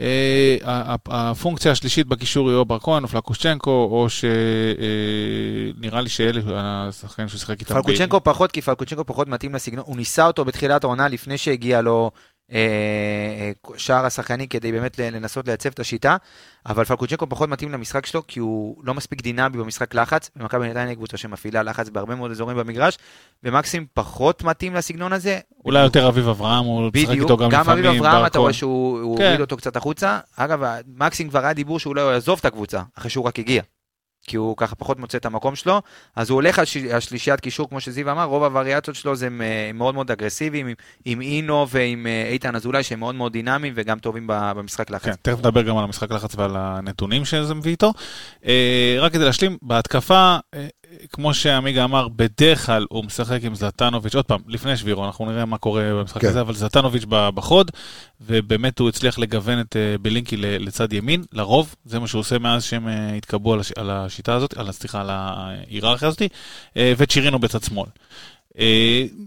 [0.00, 0.56] אה,
[1.06, 6.40] הפונקציה השלישית בקישור היא או בר כהן או פלקושצ'נקו, או שנראה לי שאלה
[6.88, 7.74] השחקנים שהוא שיחק איתם.
[7.74, 12.10] פלקוצ'נקו פחות, כי פלקוצ'נקו פחות מתאים לסגנון, הוא ניסה אותו בתחילת העונה לפני שהגיע לו
[12.52, 16.16] אה, אה, שער השחקני כדי באמת לנסות לייצב את השיטה,
[16.66, 20.84] אבל פלקוצ'נקו פחות מתאים למשחק שלו, כי הוא לא מספיק דינמי במשחק לחץ, ומכבי נתניה
[20.84, 22.98] היא קבוצה שמפעילה לחץ בהרבה מאוד אזורים במגרש,
[23.42, 25.38] ומקסים פחות מתאים לסגנון הזה.
[25.64, 27.84] אולי יותר אביב אברהם, הוא משחק בדיוק, איתו גם גם לפעמים.
[27.86, 28.52] אביב אברהם בר אתה רואה.
[28.52, 29.24] שהוא הוא כן.
[29.24, 30.18] הוריד אותו קצת החוצה.
[30.36, 30.60] אגב,
[30.96, 33.62] מקסים כבר היה דיבור שאולי הוא יעזוב את הקבוצה, אחרי שהוא רק הגיע.
[34.26, 35.82] כי הוא ככה פחות מוצא את המקום שלו,
[36.16, 36.64] אז הוא הולך על
[37.00, 40.74] שלישיית קישור, כמו שזיו אמר, רוב הווריאציות שלו זה מ- מאוד מאוד אגרסיביים, עם,
[41.04, 45.04] עם אינו ועם אה, איתן אזולאי, שהם מאוד מאוד דינמיים וגם טובים במשחק לחץ.
[45.04, 47.92] כן, תכף נדבר גם על המשחק לחץ ועל הנתונים שזה מביא איתו.
[48.46, 50.66] אה, רק כדי להשלים, בהתקפה, אה,
[51.12, 55.44] כמו שעמיגה אמר, בדרך כלל הוא משחק עם זלטנוביץ', עוד פעם, לפני שבירו, אנחנו נראה
[55.44, 56.28] מה קורה במשחק כן.
[56.28, 57.70] הזה, אבל זלטנוביץ' בחוד,
[58.20, 62.64] ובאמת הוא הצליח לגוון את אה, בלינקי לצד ימין, לרוב, זה מה שהוא עושה מאז
[62.64, 66.22] שהם אה, התקבעו על הש- על השיטה הזאת, על, סליחה, על ההיררכיה הזאת,
[66.76, 67.88] אה, וצ'ירינו בצד שמאל.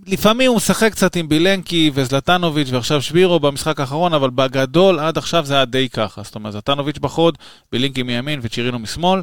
[0.08, 5.46] לפעמים הוא משחק קצת עם בילנקי וזלטנוביץ' ועכשיו שבירו במשחק האחרון, אבל בגדול עד עכשיו
[5.46, 6.24] זה היה די ככה.
[6.24, 7.38] זאת אומרת, זלטנוביץ' בחוד,
[7.72, 9.22] בילנקי מימין וצ'ירינו משמאל.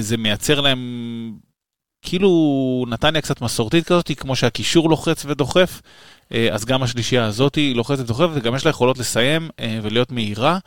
[0.00, 0.78] זה מייצר להם
[2.04, 5.80] כאילו נתניה קצת מסורתית כזאת, כמו שהקישור לוחץ ודוחף.
[6.32, 10.12] אה, אז גם השלישייה הזאת היא לוחצת ודוחפת, וגם יש לה יכולות לסיים אה, ולהיות
[10.12, 10.58] מהירה.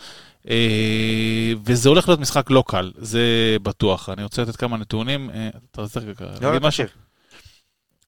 [0.49, 4.09] אה, וזה הולך להיות משחק לא קל, זה בטוח.
[4.09, 5.29] אני רוצה לתת כמה נתונים.
[5.71, 6.05] אתה רוצה לא,
[6.41, 6.85] להגיד לא, משהו?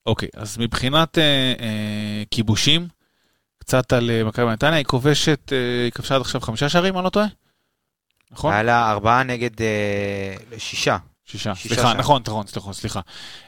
[0.05, 1.17] אוקיי, אז מבחינת
[2.31, 2.87] כיבושים,
[3.57, 7.25] קצת על מכבי נתניה, היא כובשת, היא כבשה עד עכשיו חמישה שערים, אני לא טועה?
[8.31, 8.53] נכון?
[8.53, 9.49] היה לה ארבעה נגד
[10.57, 10.97] שישה.
[11.31, 11.53] שישה.
[11.55, 11.93] סליחה.
[11.93, 12.99] נכון, נכון, סליחה, סליחה.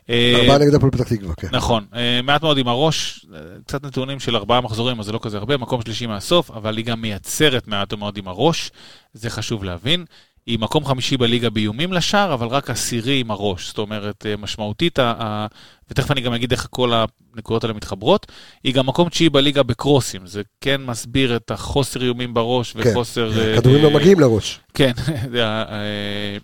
[0.09, 1.47] אה, ארבעה נגד הפועל פתח תקווה, כן.
[1.51, 5.19] נכון, אה, מעט מאוד עם הראש, אה, קצת נתונים של ארבעה מחזורים, אז זה לא
[5.21, 8.71] כזה הרבה, מקום שלישי מהסוף, אבל היא גם מייצרת מעט מאוד עם הראש,
[9.13, 10.05] זה חשוב להבין.
[10.45, 15.00] היא מקום חמישי בליגה באיומים לשער, אבל רק עשירי עם הראש, זאת אומרת, אה, משמעותית,
[15.00, 15.45] ה-
[15.91, 16.91] ותכף אני גם אגיד איך כל
[17.35, 18.27] הנקודות האלה מתחברות,
[18.63, 22.79] היא גם מקום תשיעי בליגה בקרוסים, זה כן מסביר את החוסר איומים בראש כן.
[22.91, 23.39] וחוסר...
[23.39, 24.59] אה, כדורים אה, לא מגיעים לראש.
[24.73, 24.91] כן,
[25.35, 26.38] אה,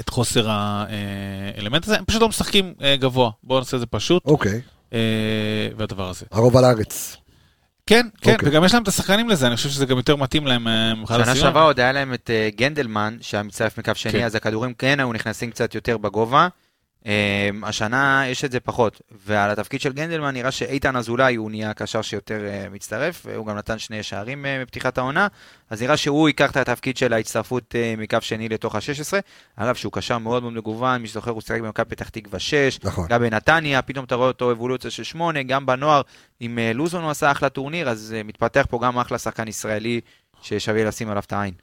[0.00, 4.26] את חוסר האלמנט הזה, הם פשוט לא משחקים אה, גבוה, בואו נעשה את זה פשוט,
[4.26, 4.60] אוקיי,
[4.92, 4.98] אה,
[5.76, 6.26] והדבר הזה.
[6.30, 7.16] הרוב על הארץ.
[7.86, 8.48] כן, כן, אוקיי.
[8.48, 11.20] וגם יש להם את השחקנים לזה, אני חושב שזה גם יותר מתאים להם אה, מבחינת
[11.20, 11.46] שנה הסביבה.
[11.46, 14.24] שעברה עוד היה להם את אה, גנדלמן, שהיה מצטרף מקו שני, כן.
[14.24, 16.48] אז הכדורים כן היו נכנסים קצת יותר בגובה.
[17.06, 21.70] אה, השנה יש את זה פחות, ועל התפקיד של גנדלמן נראה שאיתן אזולאי הוא נהיה
[21.70, 25.26] הקשר שיותר אה, מצטרף, והוא גם נתן שני שערים אה, בפתיחת העונה,
[25.70, 29.20] אז נראה שהוא ייקח את התפקיד של ההצטרפות אה, מקו שני לתוך ה-16.
[29.56, 33.06] אגב, שהוא קשר מאוד מאוד מגוון, מי שזוכר הוא שיחק במכבי פתח תקווה 6, נכון.
[33.08, 36.02] גם בנתניה, פתאום אתה רואה אותו אבולוציה של 8, גם בנוער,
[36.40, 40.00] עם אה, לוזון הוא עשה אחלה טורניר, אז אה, מתפתח פה גם אחלה שחקן ישראלי
[40.42, 41.54] ששווה לשים עליו את העין.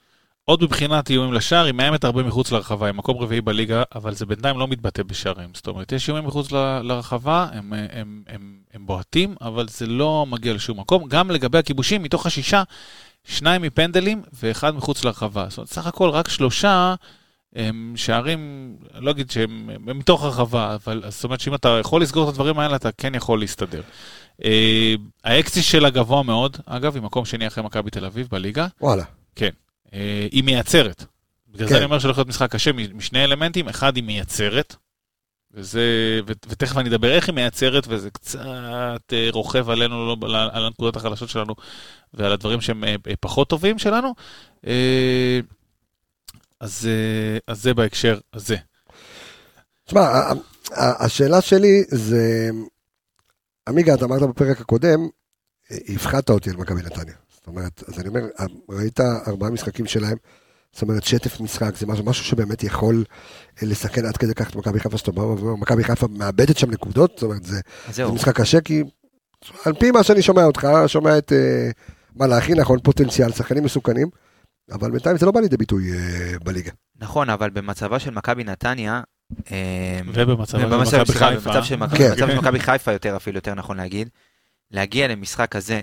[0.50, 4.26] עוד מבחינת איומים לשער, היא מאיימת הרבה מחוץ לרחבה, היא מקום רביעי בליגה, אבל זה
[4.26, 5.50] בינתיים לא מתבטא בשערים.
[5.54, 9.86] זאת אומרת, יש איומים מחוץ ל- לרחבה, הם, הם, הם, הם, הם בועטים, אבל זה
[9.88, 11.08] לא מגיע לשום מקום.
[11.08, 12.64] גם לגבי הכיבושים, מתוך השישה,
[13.24, 15.46] שניים מפנדלים ואחד מחוץ לרחבה.
[15.50, 16.96] זאת אומרת, סך הכל רק שלושה
[17.56, 22.24] הם שערים, לא אגיד שהם הם מתוך הרחבה, אבל זאת אומרת שאם אתה יכול לסגור
[22.24, 23.82] את הדברים האלה, אתה כן יכול להסתדר.
[24.46, 28.68] אה, האקסי שלה גבוה מאוד, אגב, היא מקום שני אחרי מכבי תל אביב בליגה.
[28.82, 29.04] וואלה.
[29.04, 29.50] אה,
[30.32, 31.06] היא מייצרת.
[31.48, 31.74] בגלל כן.
[31.74, 34.76] זה אני אומר שהולך להיות משחק קשה משני אלמנטים, אחד היא מייצרת,
[35.54, 35.82] וזה,
[36.28, 40.66] ו, ותכף אני אדבר איך היא מייצרת, וזה קצת אה, רוכב עלינו, לא, על, על
[40.66, 41.56] הנקודות החלשות שלנו,
[42.14, 44.14] ועל הדברים שהם אה, אה, פחות טובים שלנו.
[44.68, 45.40] אה,
[46.60, 48.58] אז, אה, אז זה בהקשר הזה.
[49.86, 50.10] תשמע,
[50.76, 52.50] השאלה שלי זה,
[53.68, 55.08] עמיגה, אתה אמרת בפרק הקודם,
[55.96, 57.16] הפחדת אותי על מכבי נתניה.
[57.48, 58.22] זאת אומרת, אז אני אומר,
[58.70, 60.18] ראית ארבעה משחקים שלהם,
[60.72, 63.04] זאת אומרת, שטף משחק, זה משהו, משהו שבאמת יכול
[63.64, 66.72] אה, לסכן עד כדי כך את מכבי חיפה, שאתה בא ואומר, מכבי חיפה מאבדת שם
[66.72, 67.60] נקודות, זאת אומרת, זה,
[67.92, 68.84] זה משחק קשה, כי
[69.66, 71.70] על פי מה שאני שומע אותך, שומע את אה,
[72.16, 74.08] מלאכי, נכון, פוטנציאל, שחקנים מסוכנים,
[74.72, 76.72] אבל בינתיים זה לא בא לידי ביטוי אה, בליגה.
[77.00, 79.02] נכון, אבל במצבה של מכבי נתניה,
[80.14, 81.50] ובמצב הזה במצב מכבי חיפה.
[81.50, 82.12] במצב של מכבי- כן.
[82.18, 84.10] של מכבי חיפה יותר אפילו, יותר נכון להגיד,
[84.72, 85.80] להגיע למשחק אה,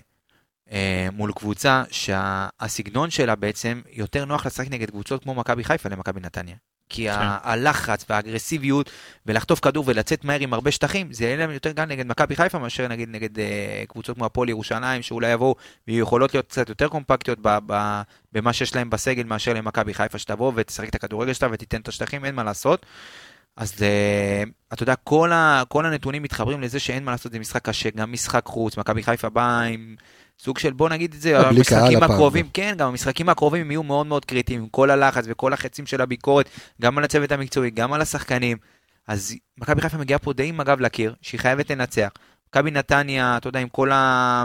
[1.12, 6.56] מול קבוצה שהסגנון שלה בעצם יותר נוח לשחק נגד קבוצות כמו מכבי חיפה למכבי נתניה.
[6.88, 7.16] כי כן.
[7.42, 8.90] הלחץ והאגרסיביות
[9.26, 12.58] ולחטוף כדור ולצאת מהר עם הרבה שטחים, זה יהיה להם יותר קל נגד מכבי חיפה
[12.58, 15.54] מאשר נגיד נגד אה, קבוצות כמו הפועל ירושלים, שאולי יבואו
[15.88, 20.52] ויכולות להיות קצת יותר קומפקטיות ב- ב- במה שיש להם בסגל מאשר למכבי חיפה, שתבוא
[20.54, 22.86] ותשחק את הכדורגל שלה ותיתן את השטחים, אין מה לעשות.
[23.56, 27.64] אז אה, אתה יודע, כל, ה, כל הנתונים מתחברים לזה שאין מה לעשות, זה משחק
[27.64, 29.96] קשה, גם משחק חוץ, מכבי חיפה באה עם
[30.38, 32.02] סוג של, בוא נגיד את זה, המשחקים.
[32.02, 36.00] הקרובים, כן, גם המשחקים הקרובים יהיו מאוד מאוד קריטיים, עם כל הלחץ וכל החצים של
[36.00, 36.48] הביקורת,
[36.82, 38.56] גם על הצוות המקצועי, גם על השחקנים.
[39.08, 42.08] אז מכבי חיפה מגיעה פה די עם הגב לקיר, שהיא חייבת לנצח.
[42.48, 44.44] מכבי נתניה, אתה יודע, עם כל ה...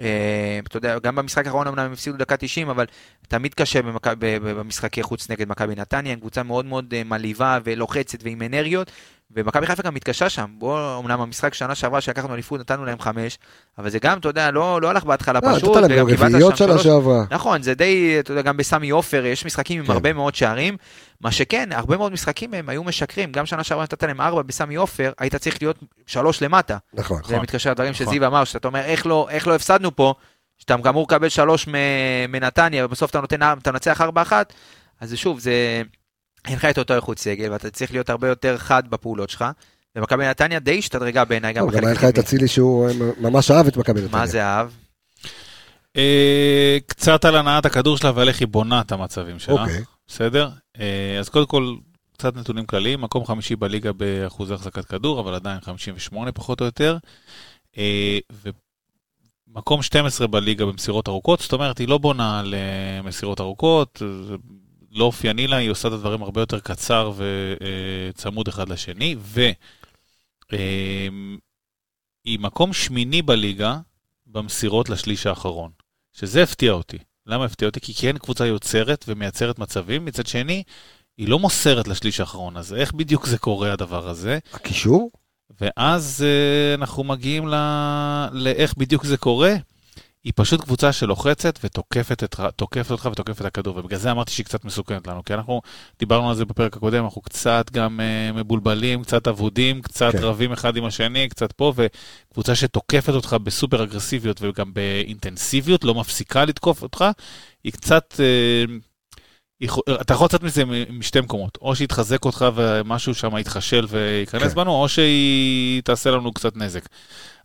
[0.00, 2.86] אה, אתה יודע, גם במשחק האחרון אמנם הם הפסידו דקה 90, אבל
[3.28, 3.80] תמיד קשה
[4.20, 8.90] במשחקי חוץ נגד מכבי נתניה, הם קבוצה מאוד מאוד אה, מלהיבה ולוחצת ועם אנרגיות,
[9.30, 10.50] ומכבי חיפה גם מתקשה שם.
[10.58, 13.38] בוא, אמנם המשחק שנה שעברה שלקחנו אליפות נתנו להם חמש,
[13.78, 16.06] אבל זה גם, אתה יודע, לא, לא הלך בהתחלה לא, פשוט, נתת להם וגם גם
[16.06, 16.82] קיבלת רביעיות שם שנה שלוש.
[16.82, 17.24] שעברה.
[17.30, 19.92] נכון, זה די, אתה יודע, גם בסמי עופר יש משחקים עם כן.
[19.92, 20.76] הרבה מאוד שערים.
[21.20, 23.32] מה שכן, הרבה מאוד משחקים הם היו משקרים.
[23.32, 26.76] גם שנה שעברה נתת להם ארבע בסמי עופר, היית צריך להיות שלוש למטה.
[26.94, 27.20] נכון.
[27.26, 28.06] זה מתקשר לדברים נכון.
[28.06, 30.14] שזיו אמר, שאתה אומר, איך לא, איך לא הפסדנו פה,
[30.58, 34.52] שאתה אמור לקבל שלוש מ- מנתניה, ובסוף אתה נותן, אתה מנצח ארבע אחת,
[35.00, 35.82] אז זה שוב, זה...
[36.44, 39.44] אין לך את אותו איכות סגל, ואתה צריך להיות הרבה יותר חד בפעולות שלך.
[39.96, 42.18] ומכבי נתניה די השתדרגה בעיניי גם גם בחלק היה לך את.
[42.18, 44.20] אצילי שהוא אה, ממש אהב את מכבי נתניה.
[44.20, 44.70] מה זה אהב?
[45.96, 49.54] אה, קצת על הנעת הכדור שלה ועל איך היא בונה את המצבים שלה.
[49.54, 49.82] אוקיי.
[50.06, 50.50] בסדר?
[50.80, 51.74] אה, אז קודם כל,
[52.12, 56.98] קצת נתונים כלליים, מקום חמישי בליגה באחוזי החזקת כדור, אבל עדיין 58 פחות או יותר.
[59.48, 64.02] ומקום 12 בליגה במסירות ארוכות, זאת אומרת, היא לא בונה למסירות ארוכות,
[64.94, 69.16] לא אופייני לה, היא עושה את הדברים הרבה יותר קצר וצמוד אחד לשני,
[70.52, 73.78] והיא מקום שמיני בליגה
[74.26, 75.70] במסירות לשליש האחרון,
[76.12, 76.98] שזה הפתיע אותי.
[77.26, 77.80] למה הפתיע אותי?
[77.80, 80.62] כי כן קבוצה יוצרת ומייצרת מצבים, מצד שני,
[81.18, 84.38] היא לא מוסרת לשליש האחרון, אז איך בדיוק זה קורה הדבר הזה?
[84.52, 85.10] הקישור?
[85.60, 87.54] ואז אה, אנחנו מגיעים ל...
[88.32, 89.54] לאיך בדיוק זה קורה.
[90.24, 92.40] היא פשוט קבוצה שלוחצת ותוקפת את...
[92.56, 95.60] תוקפת אותך ותוקפת את הכדור, ובגלל זה אמרתי שהיא קצת מסוכנת לנו, כי אנחנו
[95.98, 100.18] דיברנו על זה בפרק הקודם, אנחנו קצת גם אה, מבולבלים, קצת אבודים, קצת כן.
[100.18, 106.44] רבים אחד עם השני, קצת פה, וקבוצה שתוקפת אותך בסופר אגרסיביות וגם באינטנסיביות, לא מפסיקה
[106.44, 107.04] לתקוף אותך,
[107.64, 108.14] היא קצת...
[109.60, 114.42] יכול- אתה יכול לצאת מזה משתי מקומות, או שהיא תחזק אותך ומשהו שם יתחשל וייכנס.
[114.42, 114.54] כן.
[114.54, 116.84] בנו, או שהיא תעשה לנו קצת נזק.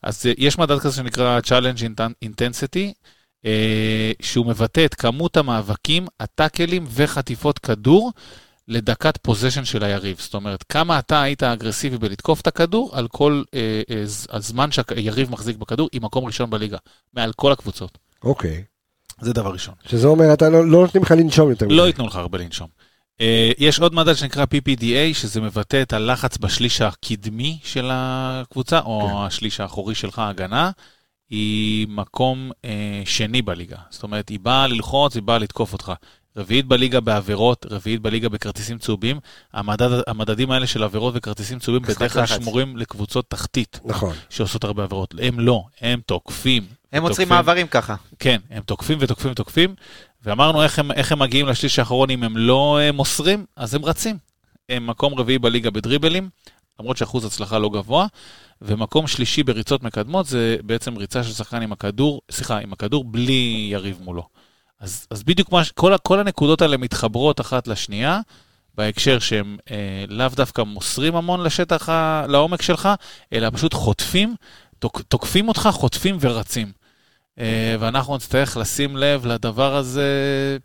[0.04, 2.94] אז אה, יש מדד כזה שנקרא Challenge Inten- Intensity,
[3.46, 8.12] אה, שהוא מבטא את כמות המאבקים, הטאקלים וחטיפות כדור
[8.68, 10.18] לדקת פוזיישן של היריב.
[10.20, 15.32] זאת אומרת, כמה אתה היית אגרסיבי בלתקוף את הכדור על כל אה, אה, הזמן שהיריב
[15.32, 16.78] מחזיק בכדור, היא מקום ראשון בליגה,
[17.14, 17.98] מעל כל הקבוצות.
[18.24, 18.64] אוקיי.
[19.22, 19.74] זה דבר ראשון.
[19.86, 21.68] שזה אומר, אתה לא לא נותנים לך לנשום יותר.
[21.68, 21.88] לא.
[21.88, 22.68] ייתנו לך הרבה לנשום.
[23.22, 29.08] אה, יש עוד מדד שנקרא PPDA, שזה מבטא את הלחץ בשליש הקדמי של הקבוצה, או
[29.08, 29.14] כן.
[29.16, 30.72] השליש האחורי שלך, ההגנה.
[31.30, 33.78] היא מקום אה, שני בליגה.
[33.90, 35.94] זאת אומרת, היא באה ללחוץ, היא באה לתקוף אותך.
[36.38, 39.20] רביעית בליגה בעבירות, רביעית בליגה בכרטיסים צהובים.
[39.54, 42.26] המדד, המדדים האלה של עבירות וכרטיסים צהובים בדרך כלל.
[42.26, 44.16] שמורים לקבוצות תחתית נכון.
[44.30, 45.14] שעושות הרבה עבירות.
[45.22, 46.64] הם לא, הם תוקפים.
[46.92, 47.30] הם עוצרים.
[47.30, 47.96] מעברים ככה.
[48.20, 49.76] כן, הם תוקפים ותוקפים ותוקפים,
[50.24, 53.86] ואמרנו איך הם, איך הם מגיעים לשליש האחרון אם הם לא אה, מוסרים, אז הם
[53.86, 54.18] רצים.
[54.70, 56.30] הם מקום רביעי בליגה בדריבלים,
[56.80, 58.08] למרות שאחוז הצלחה לא גבוה,
[58.62, 63.70] ומקום שלישי בריצות מקדמות זה בעצם ריצה של שחקן עם הכדור, סליחה, עם הכדור בלי
[63.72, 64.28] יריב מולו.
[64.80, 68.20] אז, אז בדיוק מה, כל, כל הנקודות האלה מתחברות אחת לשנייה,
[68.76, 72.90] בהקשר שהם אה, לאו דווקא מוסרים המון לשטח, ה, לעומק שלך,
[73.34, 74.36] אלא פשוט חוטפים,
[74.80, 76.79] תוק, תוקפים אותך, חוטפים ורצים.
[77.40, 80.58] אה, ואנחנו נצטרך לשים לב לדבר הזה.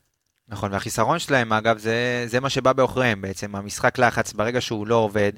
[0.48, 3.56] נכון, והחיסרון שלהם, אגב, זה, זה מה שבא בעוכריהם בעצם.
[3.56, 5.32] המשחק לחץ, ברגע שהוא לא עובד,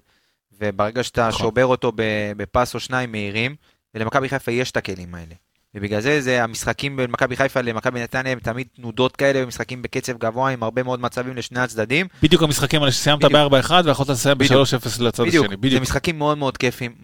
[0.52, 1.46] וברגע שאתה נכון.
[1.46, 1.92] שובר אותו
[2.36, 3.56] בפס או שניים מהירים,
[3.94, 5.34] ולמכבי חיפה יש את הכלים האלה.
[5.76, 10.18] ובגלל זה, זה המשחקים בין מכבי חיפה למכבי נתניה הם תמיד תנודות כאלה, ומשחקים בקצב
[10.18, 12.06] גבוה עם הרבה מאוד מצבים לשני הצדדים.
[12.22, 13.52] בדיוק המשחקים האלה שסיימת בדיוק.
[13.52, 14.52] ב-4-1 ויכולת לסיים בדיוק.
[14.52, 15.56] ב-3-0 לצד בדיוק, השני.
[15.56, 15.82] זה בדיוק.
[15.82, 16.94] משחקים מאוד מאוד כיפים,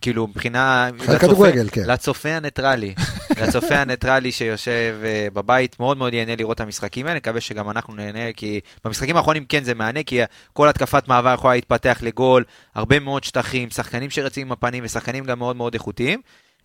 [0.00, 0.90] כאילו מבחינה...
[1.20, 1.82] כדורגל, כן.
[1.86, 2.94] לצופה הניטרלי,
[3.42, 7.94] לצופה הניטרלי שיושב אה, בבית, מאוד מאוד ייהנה לראות את המשחקים האלה, נקווה שגם אנחנו
[7.94, 10.20] נהנה, כי במשחקים האחרונים כן זה מהנה, כי
[10.52, 15.38] כל התקפת מעבר יכולה להתפתח לגול, הרבה מאוד שטחים, שחקנים שרצים עם הפנים ושחקנים גם
[15.38, 16.20] מאוד מאוד איכותיים.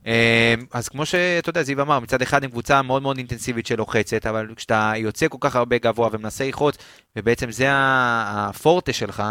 [0.08, 4.26] אה, אז כמו שאתה יודע, זיו אמר, מצד אחד עם קבוצה מאוד מאוד אינטנסיבית שלוחצת,
[4.26, 6.78] אבל כשאתה יוצא כל כך הרבה גבוה ומנסה ללחוץ,
[7.16, 9.24] ובעצם זה הפורטה שלך,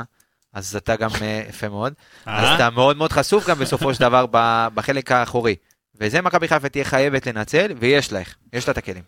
[0.53, 1.93] אז אתה גם אה, יפה מאוד.
[2.27, 2.55] אז אה?
[2.55, 4.27] אתה מאוד מאוד חשוף גם בסופו של דבר
[4.75, 5.57] בחלק האחורי.
[6.01, 8.21] וזה מכבי חיפה תהיה חייבת לנצל, ויש לה,
[8.53, 9.03] יש לה את הכלים.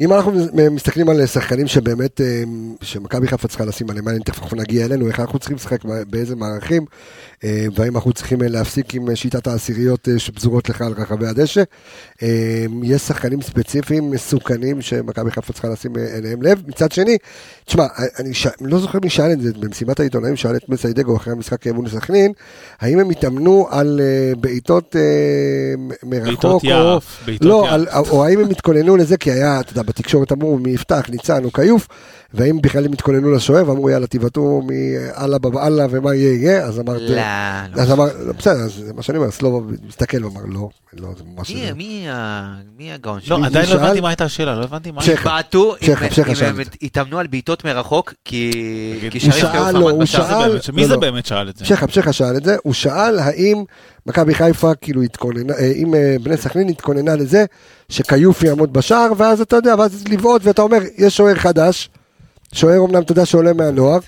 [0.00, 0.32] אם אנחנו
[0.70, 2.42] מסתכלים על שחקנים שבאמת, אה,
[2.82, 6.84] שמכבי חיפה צריכה לשים עליהם, אני תכף נגיע אלינו, איך אנחנו צריכים לשחק, באיזה מערכים,
[7.44, 11.62] אה, והאם אנחנו צריכים אה, להפסיק עם שיטת העשיריות שפזורות לך על רחבי הדשא.
[12.82, 16.62] יש שחקנים ספציפיים מסוכנים שמכבי חיפה צריכה לשים אליהם לב.
[16.66, 17.16] מצד שני,
[17.64, 17.86] תשמע,
[18.18, 18.46] אני ש...
[18.60, 22.32] לא זוכר מי שאל את זה, במסיבת העיתונאים שאל את מסיידגו אחרי המשחק מול סכנין,
[22.80, 24.00] האם הם התאמנו על
[24.40, 24.96] בעיטות
[26.02, 26.64] מרחוק, בעיטות.
[26.64, 27.22] יעף.
[27.26, 27.72] בעיטות לא, יעף.
[27.72, 31.44] על, או האם הם התכוננו לזה, כי היה, אתה יודע, בתקשורת אמרו מי יפתח, ניצן
[31.44, 31.88] או כיוף,
[32.34, 37.00] והאם בכלל הם התכוננו לשוער, ואמרו יאללה תבעטו מאללה בבאללה ומה יהיה יהיה, אז אמרת,
[37.00, 37.82] לא, לא.
[37.82, 38.04] אז אמר,
[38.38, 40.68] בסדר, אז זה מה שאני אומר, סלובו מסתכל ואמר לא,
[41.00, 41.50] לא, זה ממש...
[41.50, 43.46] מי- מי ה- מי הגאון לא, שלי?
[43.46, 45.02] עדיין לא הבנתי מה הייתה השאלה, לא הבנתי מה...
[45.02, 45.24] צ'כה.
[45.30, 45.88] בעטו, אם-
[46.46, 46.56] הם.
[46.82, 48.50] התאמנו על בעיטות מרחוק, כי
[49.12, 51.00] הוא שאל עמד הוא שאל- מי לא, זה לא.
[51.00, 51.64] באמת שאל את זה?
[51.64, 53.64] שכם, שכם שאל את זה, הוא שאל האם
[54.06, 57.44] מכבי חיפה כאילו התכוננה, אה, אם אה, בני סכנין התכוננה לזה
[57.88, 61.90] שכיוף יעמוד בשער, ואז אתה יודע, ואז לבעוט, ואתה אומר, יש שוער חדש,
[62.52, 63.98] שוער אמנם אתה יודע שעולה מהנוער,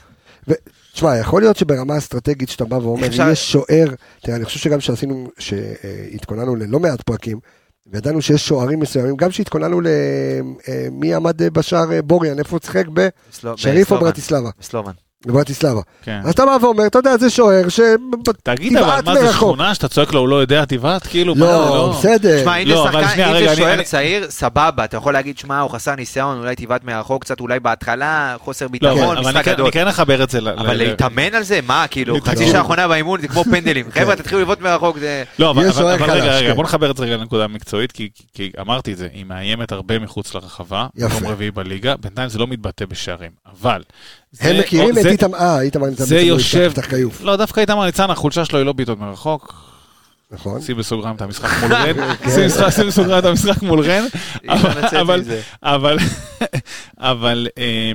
[0.49, 3.87] ותשמע, יכול להיות שברמה אסטרטגית שאתה בא ואומר, אפשר- אם יש שוער,
[4.23, 7.39] תראה, אני חושב שגם שעשינו, שהתכוננו ללא מעט פרקים,
[7.87, 12.85] וידענו שיש שוערים מסוימים, גם שהתכוננו למי עמד אה, בשער אה, בוריאן, איפה הוא שיחק?
[12.89, 14.01] בסלו- בשריף או.
[14.01, 14.51] ברטיסלבה?
[14.61, 14.93] בסלובן.
[15.27, 15.81] בברטיסלבה.
[16.03, 16.21] כן.
[16.25, 17.81] אז אתה בא ואומר, אתה יודע, זה שוער ש...
[18.43, 19.33] תגיד, אבל מה זה.
[19.33, 21.07] שכונה שאתה צועק לו, הוא לא יודע, תבעט?
[21.07, 22.41] כאילו, מה זה, לא, בסדר.
[22.41, 24.97] תשמע, אם לא, זה אבל שחקן, אם רגע, זה אני- שוער אני- צעיר, סבבה, אתה
[24.97, 28.99] יכול להגיד, שמע, הוא חסר ניסיון, אולי תבעט מרחוק קצת, אולי בהתחלה, חוסר לא, ביטחון,
[28.99, 29.65] אבל אני משחק כן- גדול.
[29.65, 30.39] אני כן אחבר את זה.
[30.39, 31.61] אבל ל- להתאמן על זה?
[31.67, 32.17] מה, כאילו.
[32.25, 33.87] חצי שעה האחרונה באימון זה כמו פנדלים.
[33.91, 35.25] חבר'ה, תתחילו לבעוט מרחוק, זה...
[35.39, 36.55] לא, אבל, אבל, אבל רגע, רגע, כן.
[36.57, 39.73] בוא נחבר את זה רגע לנקודה המקצועית, כי, כי, כי אמרתי את זה, היא מאיימת
[39.73, 40.87] הרבה מחוץ לרחבה.
[40.97, 43.83] מקום רביעי בליגה, בינתיים זה לא מתבטא בשערים, אבל...
[44.41, 46.05] הם מכירים את זה- איתמר, אה, איתמר ניצן.
[46.05, 46.73] זה יושב,
[47.23, 49.55] לא, דווקא איתמר ניצן, החולשה שלו היא לא בעיטות מרחוק,
[50.31, 50.61] נכון?
[50.63, 51.97] שים בסוגריים את המשחק מול רן,
[52.71, 54.05] שים בסוגריים את המשחק מול רן.
[55.63, 55.99] אבל,
[56.99, 57.93] אבל אה,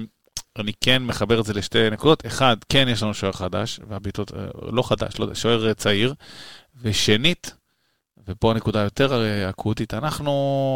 [0.60, 2.26] אני כן מחבר את זה לשתי נקודות.
[2.26, 4.40] אחד, כן יש לנו שוער חדש, והבעיטות, אה,
[4.72, 6.14] לא חדש, לא יודע, שוער אה, צעיר.
[6.84, 7.54] ושנית,
[8.30, 10.32] ופה הנקודה יותר אה, אקוטית, אנחנו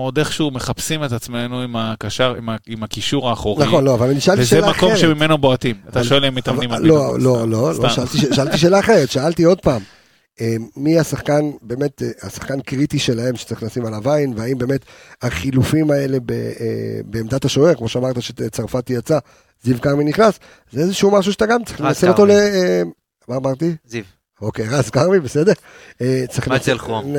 [0.06, 3.66] עוד איכשהו מחפשים את עצמנו עם הקשר, עם, ה, עם הקישור האחורי.
[3.68, 4.78] נכון, לא, אבל אני שאלתי וזה שאלה אחרת.
[4.84, 5.76] מקום שממנו בועטים.
[5.90, 7.20] אתה אבל- שואל אם מתאמנים על לא.
[7.20, 7.90] לא, לא, לא, סתם.
[7.90, 9.82] שאלתי ש- שאלתי שאלה אחרת, שאלתי עוד פעם.
[10.42, 14.86] אה, מי השחקן, באמת, אה, השחקן קריטי שלהם שצריך לשים עליו עין, והאם באמת
[15.22, 16.52] החילופים האלה ב-
[17.06, 19.18] בעמדת השוער, כמו שאמרת שצרפתי יצא,
[19.64, 20.40] זיו כרמי נכנס,
[20.72, 22.32] זה איזשהו משהו שאתה גם צריך לנצל אותו ל...
[23.28, 23.76] מה אמרתי?
[23.86, 24.04] זיו.
[24.44, 25.54] אוקיי, רז כרמי, בסדר?
[26.02, 27.16] אה, צריך מג'ל לנצל- חום.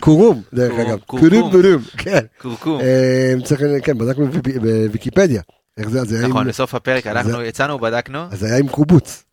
[0.00, 0.98] קורום, דרך קורום, אגב.
[1.06, 2.24] קורום בורום, כן.
[2.38, 2.80] קורקום.
[2.80, 4.26] אה, צריך, כן, בדקנו
[4.62, 5.42] בוויקיפדיה.
[5.78, 8.18] איך זה, זה היה עם- נכון, בסוף הפרק הלכנו, יצאנו, בדקנו.
[8.32, 9.24] אז זה היה עם קובוץ,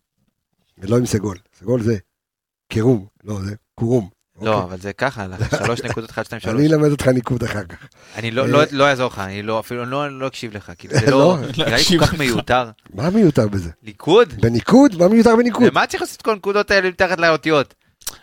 [0.78, 1.38] ולא עם סגול.
[1.60, 1.96] סגול זה
[2.72, 4.08] קירום, לא, זה קורום.
[4.40, 4.64] לא, אוקיי.
[4.64, 5.26] אבל זה ככה,
[5.64, 6.54] שלוש נקודות, אחד, שתיים, שלוש.
[6.54, 7.76] אני אלמד אותך ניקוד אחר כך.
[8.16, 10.94] אני לא, אה, לא, לא אעזור לך, אני לא, אפילו לא, לא אקשיב לך, כאילו
[10.98, 11.36] זה לא?
[11.58, 12.14] נראה לי כל כך.
[12.14, 12.70] מיותר.
[12.94, 13.70] מה מיותר בזה?
[13.82, 14.34] ליכוד?
[14.40, 14.96] בניקוד?
[14.98, 15.68] מה מיותר בניקוד?
[15.70, 17.74] ומה צריך לעשות את כל הנקודות האלה מתחת לאותיות?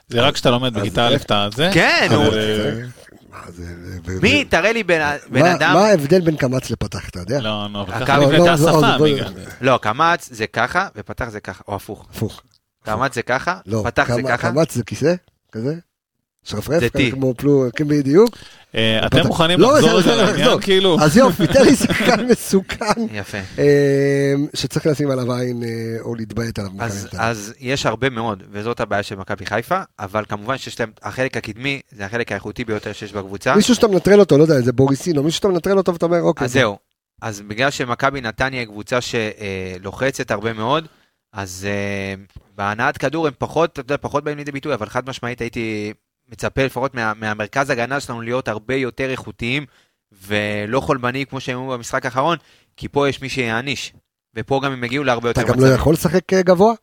[0.07, 1.15] זה רק כשאתה לומד אז בכיתה א'
[1.47, 1.69] את זה.
[1.73, 2.21] כן, נו.
[2.21, 2.71] אה,
[4.21, 4.45] מי?
[4.45, 7.41] תראה לי בן אדם, מה ההבדל בין קמץ לפתח, אתה יודע?
[7.41, 12.05] לא, נו, אבל ככה לא, נבנתה השפה, קמץ זה ככה, ופתח זה ככה, או הפוך.
[12.09, 12.41] הפוך.
[12.85, 14.51] קמץ זה ככה, פתח זה ככה.
[14.51, 15.15] קמץ זה כיסא?
[15.51, 15.75] כזה?
[16.45, 16.81] שרפרף?
[16.81, 17.11] זה.
[17.11, 18.29] כמו פלו, כן בדיוק.
[18.75, 20.61] אה, אתם מוכנים לא, לחזור זה- רגע זה- לעניין, לחזור.
[20.61, 20.97] כאילו?
[21.01, 23.37] אז יופי, תן לי שחקן מסוכן, יפה.
[23.59, 25.69] אה, שצריך לשים עליו עין אה,
[26.01, 26.71] או להתביית עליו.
[27.17, 31.81] אז, יש הרבה מאוד, וזאת הבעיה של מכבי חיפה, אבל כמובן שיש להם, החלק הקדמי
[31.91, 33.55] זה החלק האיכותי ביותר שיש בקבוצה.
[33.55, 36.45] מישהו שאתה מנטרל אותו, לא יודע, איזה בוריסינו, מישהו שאתה מנטרל אותו ואתה אומר, אוקיי.
[36.45, 36.77] אז זהו.
[37.21, 40.87] אז בגלל שמכבי נתניה היא קבוצה שלוחצת הרבה מאוד,
[41.33, 41.67] אז
[42.57, 45.93] בהנעת כדור הם פחות, אתה יודע, פחות באים לידי ביטוי, אבל חד משמעית הייתי
[46.31, 49.65] מצפה לפחות מה, מהמרכז הגנה שלנו להיות הרבה יותר איכותיים
[50.11, 52.37] ולא חולבני כמו שהם היו במשחק האחרון,
[52.77, 53.93] כי פה יש מי שיעניש.
[54.35, 56.73] ופה גם הם הגיעו להרבה יותר אתה גם לא יכול לשחק אה, גבוה?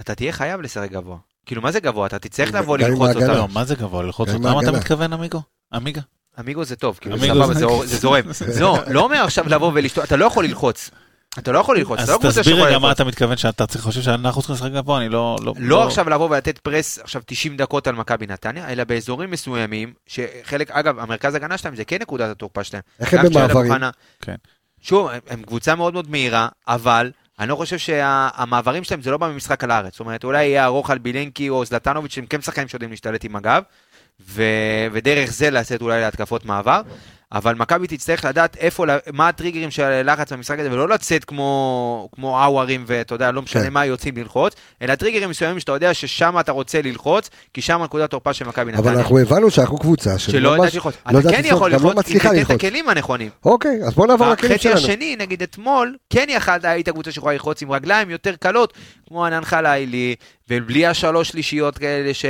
[0.00, 1.16] אתה תהיה חייב לשחק גבוה.
[1.46, 2.06] כאילו, מה זה גבוה?
[2.06, 3.16] אתה תצטרך לבוא ללחוץ.
[3.16, 3.32] אותם.
[3.32, 4.02] לא, מה זה גבוה?
[4.02, 4.58] ללחוץ אותם?
[4.62, 4.72] אתה.
[4.72, 5.42] מתכוון, אמיגו?
[5.76, 6.00] אמיגה?
[6.40, 7.54] אמיגו זה טוב, כאילו, סבבה,
[7.84, 8.24] זה זורם.
[8.60, 10.90] לא, לא אומר עכשיו לבוא ולשתות, אתה לא יכול ללחוץ.
[11.38, 13.00] אתה לא יכול ללחוץ, אז אתה לא קבוצה תסביר שיכולה רגע מה ללחוץ.
[13.00, 15.36] אתה מתכוון שאתה צריך- חושב שאנחנו צריכים לשחק גבוה, אני לא...
[15.56, 20.70] לא עכשיו לבוא ולתת פרס עכשיו 90 דקות על מכבי נתניה, אלא באזורים מסוימים, שחלק,
[20.70, 22.82] אגב, המרכז הגנה שלהם זה כן נקודת התורפה שלהם.
[23.00, 23.72] איך הם גם במעברים?
[24.20, 24.34] כן.
[24.80, 29.16] שוב, הם- הם קבוצה מאוד מאוד מהירה, אבל אני לא חושב שהמעברים שלהם זה לא
[29.16, 29.92] בא ממשחק על הארץ.
[29.92, 33.36] זאת אומרת, אולי יהיה ארוך על בילנקי או זלטנוביץ' שהם כן שחקנים שיודעים להשתלט עם
[33.36, 33.62] הגב,
[34.28, 34.42] ו...
[34.92, 36.80] ודרך זה לצאת אולי להתקפות מעבר.
[37.32, 42.44] אבל מכבי תצטרך לדעת איפה, מה הטריגרים של הלחץ במשחק הזה, ולא לצאת כמו, כמו
[42.44, 43.72] אאוארים, ואתה יודע, לא משנה כן.
[43.72, 48.10] מה יוצאים ללחוץ, אלא טריגרים מסוימים שאתה יודע ששם אתה רוצה ללחוץ, כי שם נקודת
[48.10, 48.98] תורפה של מכבי אבל נתניה.
[49.00, 50.94] אנחנו הבנו שאנחנו קבוצה שלא שממש יודעת ללחוץ.
[51.12, 52.50] לא אתה כן יכול לא ללחוץ, אם מצליחה תיתן את.
[52.50, 53.30] הכלים הנכונים.
[53.44, 54.76] אוקיי, אז בוא נעבור לכלים החצי שלנו.
[54.76, 58.72] השני, נגיד אתמול, כן יכלת, היית קבוצה שיכולה ללחוץ עם רגליים יותר קלות,
[59.08, 60.14] כמו ענן חלילי,
[60.50, 62.24] ובלי השלוש שלישיות כאלה ש...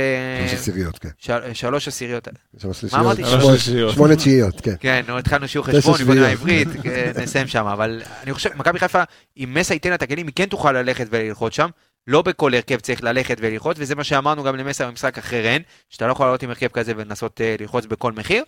[0.47, 1.09] שלוש עשיריות, כן.
[1.19, 2.27] של- שלוש עשיריות.
[2.61, 3.23] שלוש מה אמרתי?
[3.25, 3.59] שלישיות.
[3.59, 4.75] שלוש שמונה- תשיעיות, כן.
[4.93, 5.95] כן, נו, התחלנו שיעור חשבון.
[5.99, 9.03] עיבודה עברית, כן, נסיים שם, אבל אני חושב, מכבי חיפה,
[9.37, 11.69] אם מסה ייתן לה את הכלים, היא כן תוכל ללכת וללחוץ שם,
[12.07, 16.07] לא בכל הרכב צריך ללכת וללחוץ, וזה מה שאמרנו גם למסר במשחק אחרי רן, שאתה
[16.07, 18.43] לא יכול לעלות עם הרכב כזה ולנסות אה, ללחוץ בכל מחיר.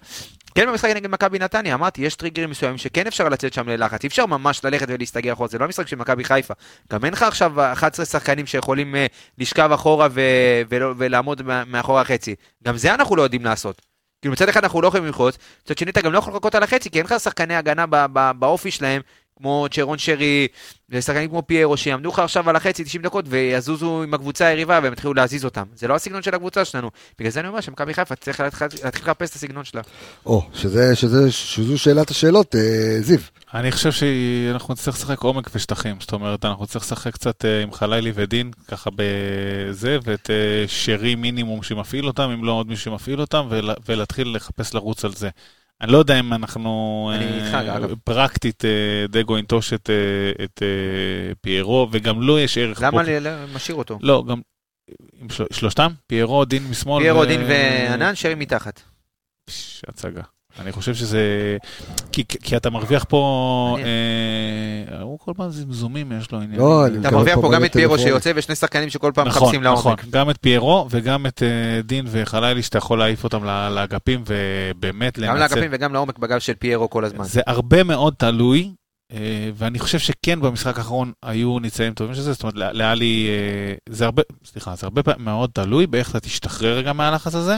[0.55, 4.08] כן במשחק נגד מכבי נתניה, אמרתי, יש טריגרים מסוימים שכן אפשר לצאת שם ללחץ, אי
[4.08, 6.53] אפשר ממש ללכת ולהסתגר אחורה, זה לא המשחק של מכבי חיפה.
[6.93, 9.05] גם אין לך עכשיו 11 שחקנים שיכולים אה,
[9.38, 10.21] לשכב אחורה ו-
[10.69, 12.36] ולא- ולעמוד מאחורי החצי.
[12.63, 13.81] גם זה אנחנו לא יודעים לעשות.
[14.25, 16.63] כאילו מצד אחד אנחנו לא יכולים ללחוץ, מצד שני אתה גם לא יכול לחכות על
[16.63, 17.85] החצי, כי אין לך שחקני הגנה
[18.33, 19.01] באופי שלהם,
[19.37, 20.47] כמו צ'רון שרי,
[20.89, 24.93] ושחקנים כמו פיירו, שיעמדו לך עכשיו על החצי 90 דקות ויזוזו עם הקבוצה היריבה והם
[24.93, 25.63] יתחילו להזיז אותם.
[25.75, 26.91] זה לא הסגנון של הקבוצה שלנו.
[27.19, 29.81] בגלל זה אני אומר שמכבי חיפה צריך להתחיל לחפש את הסגנון שלה.
[30.25, 33.19] או, שזה, שזה, שזו שאלת השאלות, אה, זיו.
[33.53, 37.71] אני חושב שאנחנו נצטרך לשחק עומק ושטחים, זאת אומרת, אנחנו נצטרך לשחק קצת אה, עם
[37.71, 40.35] חלילי ודין, ככה בזה, ואת אה,
[40.67, 45.13] שרי מינימום שמפעיל אותם, אם לא עוד מישהו שמפעיל אותם, ול- ולהתחיל לחפש לרוץ על
[45.13, 45.29] זה.
[45.81, 47.95] אני לא יודע אם אנחנו אה.
[48.03, 50.63] פרקטית אה, דגו ינטוש את, אה, את
[51.41, 53.03] פיירו, וגם לו יש ערך למה
[53.53, 53.99] משאיר אותו?
[54.01, 54.41] לא, גם
[55.51, 55.91] שלושתם?
[56.07, 57.03] פיירו, דין משמאל.
[57.03, 58.81] פיירו, ו- דין וענן, שרי מתחת.
[59.45, 60.21] פש, הצגה.
[60.59, 61.57] אני חושב שזה...
[62.11, 63.77] כי, כי אתה מרוויח פה...
[64.89, 66.59] אה, הוא כל פעם זמזומים, יש לו עניין.
[66.59, 67.99] לא, אתה מרוויח פה גם את פיירו.
[67.99, 70.05] שיוצא ושני שחקנים שכל פעם נכון, מחפשים נכון, לעומק.
[70.09, 75.35] גם את פיירו וגם את אה, דין וחלילי שאתה יכול להעיף אותם לאגפים ובאמת גם
[75.35, 75.55] לנצל.
[75.55, 77.23] לאגפים וגם לעומק בגב של פיירו כל הזמן.
[77.23, 78.71] זה הרבה מאוד תלוי,
[79.13, 83.27] אה, ואני חושב שכן במשחק האחרון היו ניצנים טובים של זה, זאת אומרת, ל- לאלי,
[83.29, 87.57] אה, זה הרבה, סליחה, זה הרבה פעמים מאוד תלוי באיך אתה תשתחרר רגע מהלחץ הזה.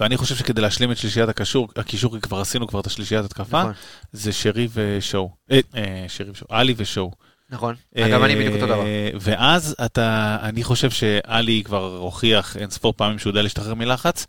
[0.00, 3.60] ואני חושב שכדי להשלים את שלישיית הקישור, הקישור, כי כבר עשינו כבר את השלישיית התקפה,
[3.60, 3.72] נכון,
[4.12, 5.30] זה שרי ושואו.
[5.50, 7.10] אה, אה, שרי ושואו, עלי ושואו.
[7.50, 7.74] נכון.
[7.96, 8.86] אגב, אני בדיוק אותו דבר.
[8.86, 14.26] אה, ואז אתה, אני חושב שאלי כבר הוכיח אין ספור פעמים שהוא יודע להשתחרר מלחץ.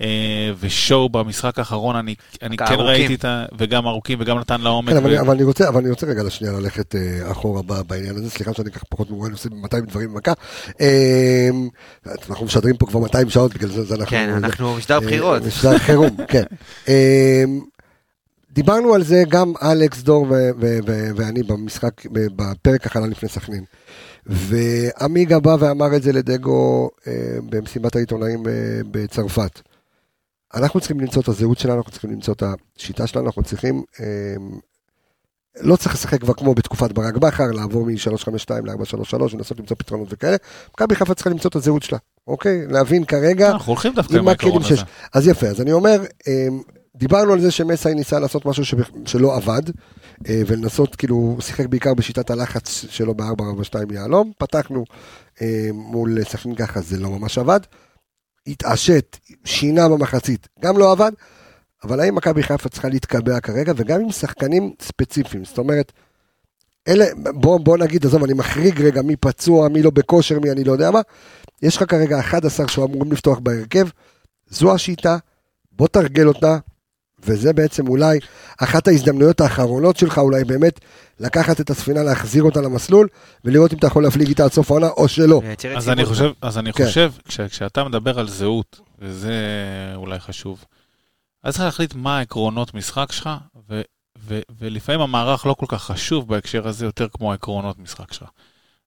[0.00, 0.06] אה,
[0.60, 2.86] ושואו במשחק האחרון, אני, אני כן הארוכים.
[2.86, 3.44] ראיתי את ה...
[3.58, 4.90] וגם ארוכים וגם נתן לעומק.
[4.90, 7.62] כן, אבל, ו- אני- אבל, אני רוצה, אבל אני רוצה רגע לשנייה ללכת אה, אחורה
[7.62, 10.32] ב- בעניין הזה, סליחה שאני ככה פחות מעוניין, עושה 200 דברים במכה.
[10.80, 11.48] אה,
[12.30, 14.06] אנחנו משדרים פה כבר 200 שעות, בגלל זה, זה אנחנו...
[14.10, 15.42] כן, זה- אנחנו משדר אה, בחירות.
[15.42, 16.44] משדר חירום, כן.
[16.88, 17.44] אה,
[18.52, 23.64] דיברנו על זה גם אלכס דור ו- ו- ו- ואני במשחק, בפרק הכנה לפני סכנין.
[24.26, 27.12] ועמיגה בא ואמר את זה לדגו אה,
[27.50, 28.52] במסיבת העיתונאים אה,
[28.90, 29.60] בצרפת.
[30.54, 32.42] אנחנו צריכים למצוא את הזהות שלנו, אנחנו צריכים למצוא את
[32.76, 33.82] השיטה שלנו, אנחנו צריכים...
[34.00, 34.06] אה,
[35.60, 40.36] לא צריך לשחק כבר כמו בתקופת ברק בכר, לעבור מ-352 ל-433 ולנסות למצוא פתרונות וכאלה.
[40.74, 42.66] מכבי חיפה צריכה למצוא את הזהות שלה, אוקיי?
[42.66, 44.74] להבין כרגע אנחנו הולכים דווקא עם העיקרון הזה.
[45.12, 46.62] אז יפה, אז אני אומר, אמ,
[46.96, 49.62] דיברנו על זה שמסאי ניסה לעשות משהו שבכ- שלא עבד,
[50.28, 54.84] אה, ולנסות, כאילו, הוא שיחק בעיקר בשיטת הלחץ שלו ב-442 יהלום, פתחנו
[55.42, 57.60] אה, מול סכנין ככה, זה לא ממש עבד,
[58.46, 61.12] התעשת, שינה במחצית, גם לא עבד,
[61.84, 65.92] אבל האם מכבי חיפה צריכה להתקבע כרגע, וגם עם שחקנים ספציפיים, זאת אומרת,
[66.88, 70.64] אלה, בוא, בוא נגיד, עזוב, אני מחריג רגע מי פצוע, מי לא בכושר, מי אני
[70.64, 71.00] לא יודע מה,
[71.62, 73.88] יש לך כרגע 11 שאמורים לפתוח בהרכב,
[74.48, 75.16] זו השיטה,
[75.72, 76.58] בוא תרגל אותה,
[77.26, 78.18] וזה בעצם אולי
[78.58, 80.80] אחת ההזדמנויות האחרונות שלך, אולי באמת
[81.20, 83.08] לקחת את הספינה, להחזיר אותה למסלול,
[83.44, 85.40] ולראות אם אתה יכול להפליג איתה עד סוף העונה או שלא.
[85.44, 85.88] לייצר אז.
[85.88, 86.86] אני חושב, אז אני כן.
[86.86, 89.32] חושב, כש, כשאתה מדבר על זהות, וזה
[89.94, 90.64] אולי חשוב,
[91.42, 93.30] אז צריך להחליט מה העקרונות משחק שלך,
[93.70, 93.80] ו,
[94.28, 98.28] ו, ולפעמים המערך לא כל כך חשוב בהקשר הזה, יותר כמו העקרונות משחק שלך.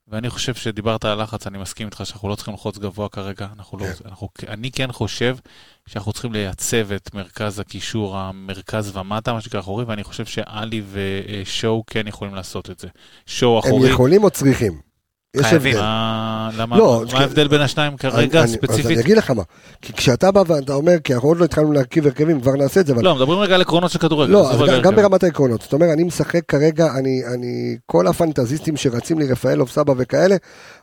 [0.08, 3.78] ואני חושב שדיברת על לחץ, אני מסכים איתך שאנחנו לא צריכים ללחוץ גבוה כרגע, אנחנו
[3.78, 4.10] לא, כן.
[4.10, 5.38] אנחנו, אני כן חושב
[5.86, 11.84] שאנחנו צריכים לייצב את מרכז הקישור, המרכז ומטה, מה שנקרא אחורי, ואני חושב שאלי ושואו
[11.88, 12.88] כן יכולים לעשות את זה.
[13.26, 14.87] שואו הם אחורי, יכולים או צריכים?
[15.36, 15.78] יש חייבים.
[15.78, 18.86] מה, למה, לא, מה ההבדל בין השניים כרגע, אני- אני- אז ספציפית?
[18.86, 19.44] אני אגיד לך מה,
[19.82, 22.88] כי כשאתה בא ואתה אומר, כי אנחנו עוד לא התחלנו להרכיב הרכבים, כבר נעשה את
[22.88, 24.32] זה, אבל לא, מדברים רגע על עקרונות של כדורגל.
[24.34, 24.96] לא, אז גם.
[24.96, 25.62] ברמת העקרונות.
[25.62, 30.36] זאת אומרת, אני משחק כרגע, אני, אני, כל הפנטזיסטים שרצים לי, רפאלוב, סבא וכאלה,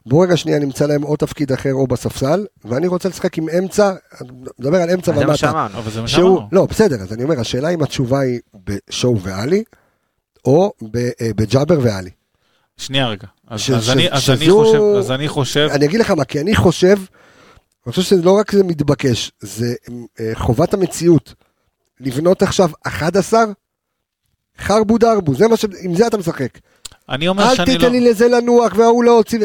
[0.07, 3.93] בוא רגע שנייה נמצא להם או תפקיד אחר או בספסל, ואני רוצה לשחק עם אמצע,
[4.59, 5.37] מדבר על אמצע זה מה ומטה.
[5.37, 5.79] שאמרנו.
[5.79, 6.49] אבל זה מה שאמרנו.
[6.53, 9.65] לא, בסדר, אז אני אומר, השאלה אם התשובה היא בשואו ואלי,
[10.45, 12.11] או אה, בג'אבר ואלי.
[12.77, 13.27] שנייה רגע.
[13.49, 16.41] אז אז אני- אז שזו- אני חושב, אז אני חושב, אני אגיד לך מה, כי
[16.41, 16.97] אני חושב,
[17.87, 19.75] אני חושב שזה לא רק זה מתבקש, זה
[20.21, 21.35] אה, חובת המציאות.
[22.01, 23.45] לבנות עכשיו 11,
[24.59, 25.65] חרבו דרבו, זה מה ש...
[25.83, 26.49] עם זה אתה משחק.
[27.09, 27.79] אני אומר אל שאני לא...
[27.79, 29.39] תיתן לי לזה לנוח וההוא לא הוציא...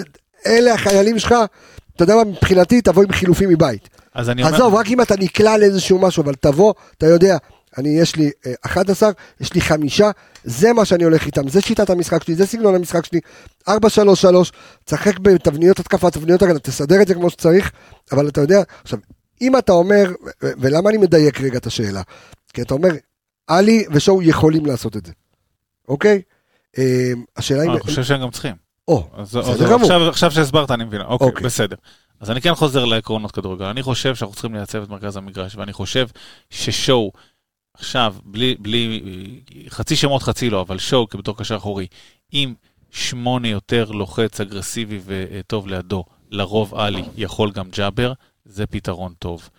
[0.46, 1.36] אלה החיילים שלך,
[1.96, 3.90] אתה יודע מה, מבחינתי תבוא עם חילופים מבית.
[4.14, 4.56] אז אני אומר...
[4.56, 7.38] עזוב, רק אם אתה נקלע לאיזשהו משהו, אבל תבוא, אתה יודע,
[7.78, 10.12] אני, יש לי אה, 11, יש לי חמישה,
[10.44, 13.20] זה מה שאני הולך איתם, זה שיטת המשחק שלי, זה סגנון המשחק שלי,
[13.70, 13.72] 4-3-3,
[14.86, 17.72] תשחק בתבניות התקפה, תבניות הגנה, תסדר את זה כמו שצריך,
[18.12, 19.00] אבל אתה יודע, עכשיו,
[19.42, 22.02] אם אתה אומר, ולמה אני מדייק רגע את השאלה?
[22.54, 22.90] כי אתה אומר,
[23.48, 25.12] עלי ושואו יכולים לעשות את זה,
[25.88, 26.22] אוקיי?
[26.78, 27.72] אה, השאלה אם...
[27.72, 28.56] אני חושב שהם גם צריכים.
[28.88, 29.82] או, בסדר גמור.
[29.82, 31.44] עכשיו- עכשיו שהסברת אני מבין, אוקיי, אוקיי.
[31.44, 31.76] בסדר.
[32.20, 35.74] אז אני כן חוזר לעקרונות כדורגל, אני חושב שאנחנו צריכים לייצב את מרכז המגרש, ואני
[35.74, 36.08] חושב
[36.50, 37.12] ששואו,
[37.80, 39.02] עכשיו, בלי, בלי,
[39.70, 41.88] חצי שמות חצי לא, אבל שואו בתור קשר אחורי,
[42.32, 42.54] עם
[42.92, 48.14] שמונה יותר לוחץ, אגרסיבי וטוב לידו, לרוב עלי, יכול גם ג'אבר,
[48.46, 49.50] זה פתרון טוב.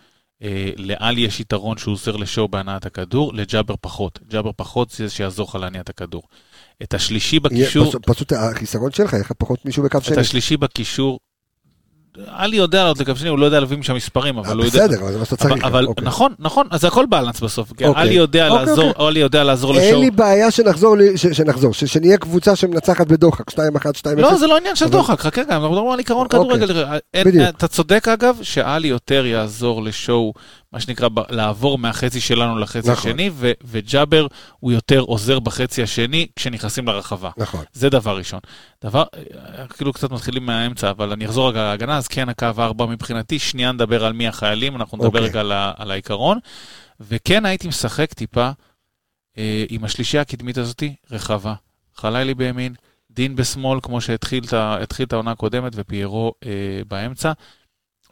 [0.42, 4.18] אה, לעלי יש יתרון שהוא עוזר לשואו בהנעת הכדור, לג'אבר פחות.
[4.28, 6.22] ג'אבר פחות זה שיעזור לך להניע את הכדור.
[6.82, 7.92] את השלישי בקישור...
[8.06, 10.16] פשוט- החיסרון שלך, יהיה לך פחות מישהו בקו את שני.
[10.16, 11.20] השלישי בקישור,
[12.26, 14.86] עלי יודע לעלות לקו שני, הוא לא יודע להביא משם מספרים, אבל הוא יודע...
[14.86, 15.64] בסדר, אבל זה מה שאתה צריך.
[15.64, 16.04] אבל אוקיי.
[16.06, 17.72] נכון, נכון, אז הכל בלנס בסוף.
[17.76, 18.02] כי אוקיי.
[18.02, 20.00] עלי יודע אוקיי, לעזור, עלי יודע לעזור אין לשואו.
[20.00, 20.96] לי בעיה שנחזור,
[21.32, 23.60] שנחזור, שנהיה קבוצה שמנצחת בדוחק, 2-1, 2-0.
[24.16, 26.40] לא, זה לא עניין של דוחק, חכה גם, אנחנו מדברים על עיקרון אוקיי.
[26.40, 26.84] כדורגל.
[27.14, 27.48] אין- בדיוק.
[27.48, 30.32] אתה צודק אגב, שעלי יותר יעזור לשואו,
[30.72, 32.92] מה שנקרא, לעבור מהחצי שלנו לחצי נכון.
[33.10, 34.26] השני, ו- וג'אבר
[34.60, 37.30] הוא יותר עוזר בחצי השני כשנכנסים לרחבה.
[37.36, 37.64] נכון.
[37.72, 38.40] זה דבר ראשון.
[38.84, 39.04] דבר,
[39.76, 43.72] כאילו קצת מתחילים מהאמצע, אבל אני אחזור רגע להגנה, אז כן, הקו הארבע מבחינתי, שנייה
[43.72, 45.22] נדבר על מי החיילים, אנחנו נדבר אוקיי.
[45.30, 46.38] רגע על, ה- על העיקרון.
[47.00, 48.50] וכן הייתי משחק טיפה
[49.38, 51.54] אה, עם השלישייה הקדמית הזאתי, רחבה.
[51.96, 52.74] חלילי בימין,
[53.10, 54.44] דין בשמאל, כמו שהתחיל
[55.02, 56.50] את העונה הקודמת, ופיירו אה,
[56.88, 57.32] באמצע.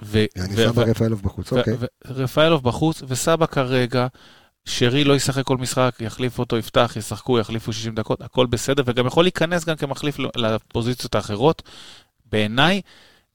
[0.02, 1.74] ו- אני ו- שם ו- רפאלוב בחוץ, אוקיי.
[2.06, 4.06] רפאלוב בחוץ, וסבא כרגע,
[4.64, 9.06] שרי לא ישחק כל משחק, יחליף אותו, יפתח, ישחקו, יחליפו 60 דקות, הכל בסדר, וגם
[9.06, 11.62] יכול להיכנס גם כמחליף לפוזיציות האחרות.
[12.32, 12.80] בעיניי,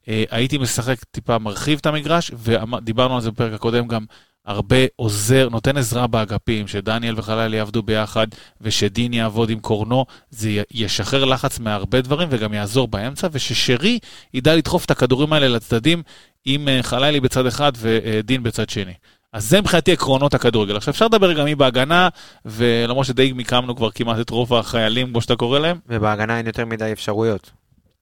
[0.07, 4.05] אה, הייתי משחק טיפה מרחיב את המגרש, ודיברנו על זה בפרק הקודם גם,
[4.45, 8.27] הרבה עוזר, נותן עזרה באגפים, שדניאל וחלילי יעבדו ביחד,
[8.61, 13.99] ושדין יעבוד עם קורנו, זה ישחרר לחץ מהרבה דברים וגם יעזור באמצע, וששרי
[14.33, 16.03] ידע לדחוף את הכדורים האלה לצדדים
[16.45, 18.93] עם אה, חלילי בצד אחד ודין בצד שני.
[19.33, 20.77] אז זה מבחינתי עקרונות הכדורגל.
[20.77, 22.09] עכשיו אפשר לדבר גם מי בהגנה,
[22.45, 26.65] ולמרות שדי מיקמנו כבר כמעט את רוב החיילים, כמו שאתה קורא להם, ובהגנה אין יותר
[26.65, 27.51] מדי אפשרויות.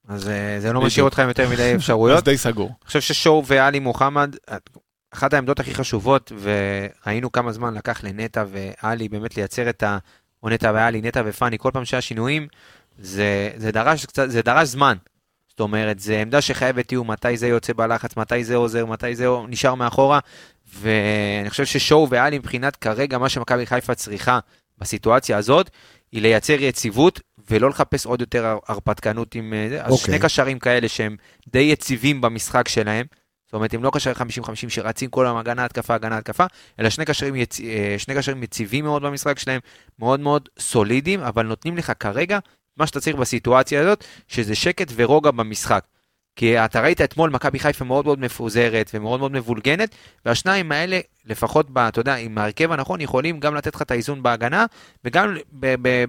[0.07, 0.81] אז אה, זה לא.
[0.81, 2.23] משאיר אותך עם יותר מדי אז אפשרויות.
[2.23, 2.67] די סגור.
[2.67, 4.35] אני חושב ששואו ואלי מוחמד,
[5.11, 9.97] אחת העמדות הכי חשובות, וראינו כמה זמן לקח לנטע ואלי באמת לייצר את ה...
[10.43, 12.47] או נטע ואלי, נטע ופאני, כל פעם שהיה שינויים,
[12.99, 14.97] זה, זה, דרש זה דרש זמן.
[15.49, 19.27] זאת אומרת, זו עמדה שחייבת תיאום, מתי זה יוצא בלחץ, מתי זה עוזר, מתי זה
[19.47, 20.19] נשאר מאחורה,
[20.79, 24.39] ואני חושב ששואו ואלי מבחינת כרגע, מה שמכבי חיפה צריכה
[24.77, 25.69] בסיטואציה הזאת,
[26.11, 29.53] היא לייצר יציבות ולא לחפש עוד יותר הר- הרפתקנות עם...
[29.53, 29.83] אה, זה.
[29.83, 30.05] אז אוקיי.
[30.05, 31.15] שני קשרים כאלה שהם
[31.47, 33.05] די יציבים במשחק שלהם,
[33.51, 34.19] זאת אומרת, הם לא קשרים 50-50
[34.69, 36.45] שרצים כל היום הגנה, התקפה, הגנה, התקפה,
[36.79, 37.59] אלא שני קשרים, יצ...
[37.59, 39.59] אה, שני קשרים יציבים מאוד במשחק שלהם,
[39.99, 42.39] מאוד מאוד סולידיים, אבל נותנים לך כרגע
[42.77, 45.85] מה שאתה צריך בסיטואציה הזאת, שזה שקט ורוגע במשחק.
[46.35, 51.69] כי אתה ראית אתמול מכבי חיפה מאוד מאוד מפוזרת ומאוד מאוד מבולגנת, והשניים האלה, לפחות,
[51.69, 54.65] ב, אתה יודע, עם ההרכב הנכון, יכולים גם לתת לך את האיזון בהגנה,
[55.05, 55.35] וגם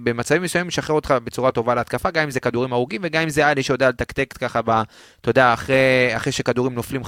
[0.03, 3.51] במצבים מסוימים לשחרר אותך בצורה טובה להתקפה, גם אם זה כדורים ארוגים, וגם אם זה
[3.51, 4.69] אלי שיודע לתקתק ככה, ב,
[5.21, 5.75] אתה יודע, אחרי,
[6.15, 7.05] אחרי שכדורים נופלים 50-50,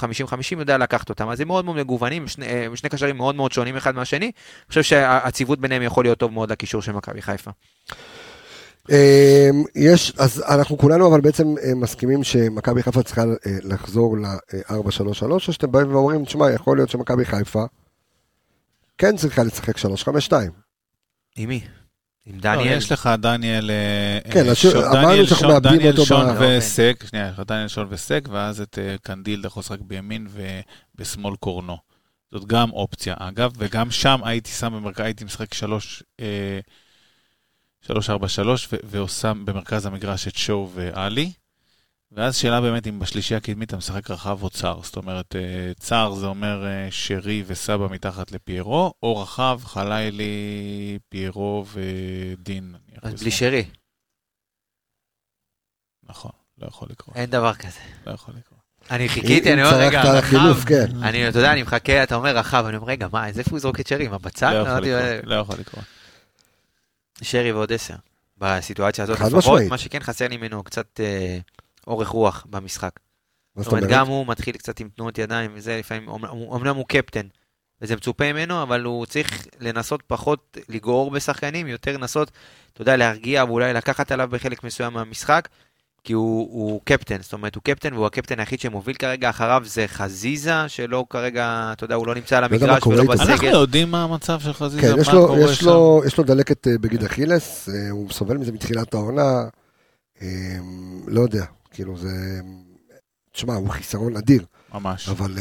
[0.58, 1.28] יודע לקחת אותם.
[1.28, 4.26] אז הם מאוד מאוד מגוונים, שני, אה, שני קשרים מאוד מאוד שונים אחד מהשני.
[4.26, 4.32] אני
[4.68, 7.50] חושב שהציוות ביניהם יכול להיות טוב מאוד לקישור של מכבי חיפה.
[8.90, 13.32] אמ, יש, אז אנחנו כולנו אבל בעצם אה, מסכימים שמכבי חיפה צריכה אה,
[13.62, 17.64] לחזור ל-4-3-3, או שאתם באים ואומרים, תשמע, יכול להיות שמכבי חיפה
[18.98, 20.32] כן צריכה לשחק 3-5-2.
[21.36, 21.60] עם מי?
[22.26, 22.76] עם לא, דניאל?
[22.78, 26.26] יש לך דניאל, אה, כן, אה, שון- אמרנו דניאל שאנחנו שון- מאבדים דניאל אותו שון
[26.34, 29.78] ב- וסק, שנייה, יש לך דניאל שון וסק, ואז את אה, קנדיל אתה יכול לשחק
[29.80, 30.26] בימין
[30.94, 31.76] ובשמאל קורנו.
[32.32, 36.02] זאת גם אופציה, אגב, וגם שם הייתי שם במרכז, הייתי משחק שלוש,
[37.86, 41.32] אה, שלוש, ארבע, שלוש, ו- ועושה במרכז המגרש את שואו ואלי.
[42.12, 44.80] ואז שאלה באמת אם בשלישי הקדמית אתה משחק רחב או צר.
[44.82, 51.64] זאת אומרת, אה, צר זה אומר אה, שרי וסבא מתחת לפיירו, או רחב, חלילי, פיירו
[51.72, 52.74] ודין.
[53.02, 53.22] אז.
[53.22, 53.64] בלי שרי,
[56.08, 57.80] נכון, לא יכול לקרות, אין דבר כזה.
[58.06, 58.56] לא יכול לקרות.
[58.90, 60.64] אני חיכיתי, אני אומר, רגע, רחב.
[60.66, 60.86] כן.
[61.02, 63.58] אני, אתה יודע, אני מחכה, אתה אומר רחב, אני אומר, רגע, מה, אז איפה הוא
[63.58, 64.08] יזרוק את שרי?
[64.08, 64.52] מה, בצד?
[64.52, 65.84] לא יכול אמרתי, אה, לקרות, לא יכול לקרות.
[67.22, 67.94] שרי ועוד עשר.
[68.38, 69.70] בסיטואציה הזאת חד לפחות, משמעית.
[69.70, 71.38] מה שכן חסר לי ממנו קצת אה,
[71.86, 73.00] אורך רוח במשחק.
[73.56, 73.88] זאת אומרת?
[73.88, 76.08] גם הוא מתחיל קצת עם תנועות ידיים וזה, לפעמים,
[76.54, 77.26] אמנם הוא קפטן,
[77.82, 82.30] וזה מצופה ממנו, אבל הוא צריך לנסות פחות לגרור בשחקנים, יותר לנסות,
[82.72, 85.48] אתה יודע, להרגיע ואולי לקחת עליו בחלק מסוים מהמשחק,
[86.06, 89.84] כי הוא, הוא קפטן, זאת אומרת, הוא קפטן והוא הקפטן היחיד שמוביל כרגע, אחריו זה
[89.88, 93.04] חזיזה, שלא כרגע, אתה יודע, הוא לא נמצא על המגרש ולא.
[93.04, 93.30] בסגל.
[93.32, 95.66] אנחנו יודעים מה המצב של חזיזה, כן, יש מה לו, קורה יש, שם.
[95.66, 99.44] לו, יש לו דלקת אה, בגיד אכילס, אה, הוא סובל מזה מתחילת העונה,
[100.22, 100.56] אה,
[101.06, 102.40] לא יודע, כאילו זה,
[103.32, 104.44] תשמע, הוא חיסרון אדיר,
[104.74, 105.08] ממש.
[105.08, 105.34] אבל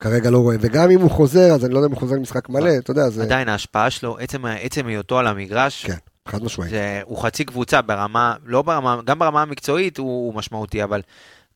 [0.00, 2.48] כרגע לא רואה, וגם אם הוא חוזר, אז אני לא יודע אם הוא חוזר למשחק
[2.48, 3.22] מלא, אתה יודע, זה...
[3.22, 5.96] עדיין ההשפעה שלו, עצם, עצם היותו על המגרש, כן.
[6.28, 6.70] חד משמעית.
[6.70, 11.00] זה, הוא חצי קבוצה ברמה, לא ברמה, גם ברמה המקצועית הוא, הוא משמעותי, אבל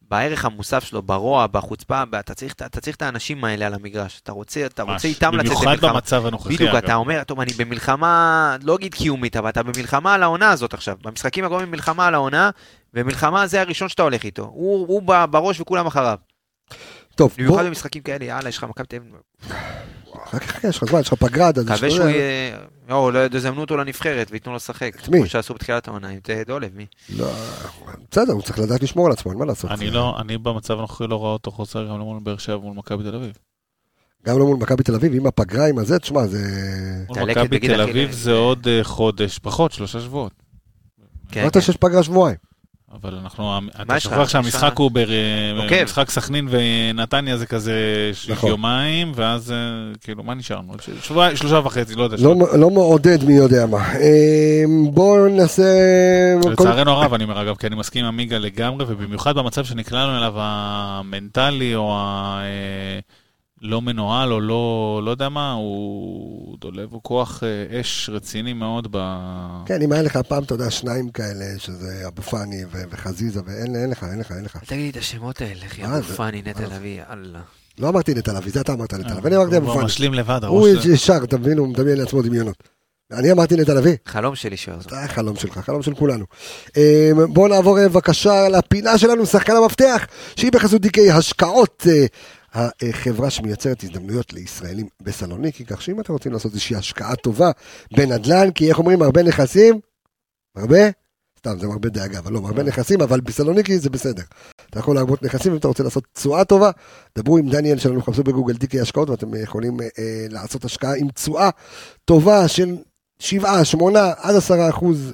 [0.09, 4.21] בערך המוסף שלו, ברוע, בחוצפה, אתה צריך, אתה צריך את האנשים האלה על המגרש.
[4.23, 5.93] אתה רוצה, אתה רוצה איתם לצאת במיוחד למלחמה.
[5.93, 6.85] במצב הנוכחי, בדיוק, אגב.
[6.85, 10.97] אתה אומר, טוב, אני במלחמה, לא אגיד קיומית, אבל אתה במלחמה על העונה הזאת עכשיו.
[11.03, 12.51] במשחקים הקרובים מלחמה על העונה,
[12.95, 14.43] ומלחמה זה הראשון שאתה הולך איתו.
[14.43, 16.19] הוא, הוא בראש וכולם אחריו.
[17.15, 19.13] טוב, בוא, במיוחד במשחקים כאלה, יאללה, יש לך מכבי תל אביב.
[20.31, 21.59] חכה, חכה, יש לך זמן, יש לך פגרה עד.
[21.59, 22.57] מקווה שהוא יהיה...
[22.89, 24.97] לא, לא יזמנו אותו לנבחרת וייתנו לו לשחק.
[25.03, 25.19] את מי?
[25.19, 26.87] כמו שעשו בתחילת העונה, עם דולב, מי?
[27.17, 27.33] לא,
[28.11, 29.71] בסדר, הוא צריך לדעת לשמור על עצמו, אין מה לעשות.
[29.71, 33.03] אני לא, אני במצב הנוכחי לא רואה אותו חוזר גם מול באר שבע ומול מכבי
[33.03, 33.39] תל אביב.
[34.27, 36.39] גם לא מול מכבי תל אביב, עם הפגרה, עם הזה, תשמע, זה...
[37.09, 40.33] מול מכבי תל אביב זה עוד אה, חודש, פחות, שלושה שבועות.
[41.31, 41.61] כן, אמרת כן.
[41.61, 42.37] שיש פגרה שבועיים.
[43.03, 44.01] אבל אנחנו, אתה?
[44.01, 45.09] שוכח שהמשחק הוא, בר-
[45.63, 45.85] עוקב.
[45.85, 47.73] משחק סכנין ונתניה זה כזה
[48.29, 48.51] נכון.
[48.51, 49.57] יומיים, ואז אה,
[50.01, 50.73] כאילו, מה נשארנו?
[51.35, 52.17] שלושה וחצי, לא יודע.
[52.21, 53.95] לא, לא מעודד מי יודע מה.
[53.95, 55.63] אה, בואו נעשה...
[56.51, 60.33] לצערנו הרב, אני אומר אגב, כי אני מסכים עם עמיגה לגמרי, ובמיוחד במצב שנקלענו אליו
[60.37, 61.97] המנטלי, או
[63.65, 68.89] הלא מנוהל, או לא, לא יודע מה, הוא דולב הוא כוח אה, אש רציני מאוד
[68.91, 68.99] ב...
[69.67, 73.77] כן, אם היה לך פעם, אתה יודע, שניים כאלה, שזה אבו פאני ו- וחזיזה, ואין
[73.77, 74.57] אין לך, אין לך, אין לך.
[74.67, 76.03] תגיד לי את השמות האלה, אחי, אבו?
[76.03, 76.77] פאני, נטע?
[76.77, 77.41] לביא, יאללה.
[77.79, 79.85] לא אמרתי נטע לביא, זה אתה אמרת נטע לביא, אני אמרתי אבו הוא פאני.
[79.85, 80.87] משלים לבד, הוא הראש...
[80.87, 82.69] ישר, אתה מבין, הוא מדמיין לעצמו דמיונות.
[83.13, 84.91] אני אמרתי נטע לביא, חלום שלי שהוא יחזור.
[84.91, 86.25] זה החלום שלך, חלום של כולנו.
[86.77, 90.07] אה, בואו נעבור אה, בבקשה לפינה שלנו, שחקן המפתח,
[90.37, 91.87] שהיא בחסות דיקי השקעות.
[92.57, 97.51] אה, החברה שמייצרת הזדמנויות לישראלים בסלוניקי, כך שאם אתם רוצים לעשות איזושהי השקעה טובה
[97.97, 99.81] בנדל"ן, כי איך אומרים, הרבה נכסים,
[100.57, 100.79] הרבה?
[101.39, 104.23] סתם, זה הרבה דאגה, אבל לא, הרבה נכסים, אבל בסלוניקי זה בסדר.
[104.71, 106.71] אתה יכול להרבות נכסים, אם אתה רוצה לעשות תשואה טובה,
[107.19, 111.09] דברו עם דניאל שלנו, חפשו בגוגל דיקי השקעות, ואתם יכולים אה, אה, לעשות השקעה עם
[111.09, 111.51] תשואה
[112.05, 112.77] טובה של
[113.19, 115.13] 7, 8, עד 10 אחוז,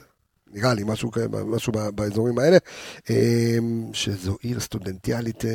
[0.52, 1.10] נראה לי, משהו,
[1.46, 2.56] משהו באזורים האלה,
[3.10, 3.58] אה,
[3.92, 5.50] שזו עיר סטודנטיאלית, אה,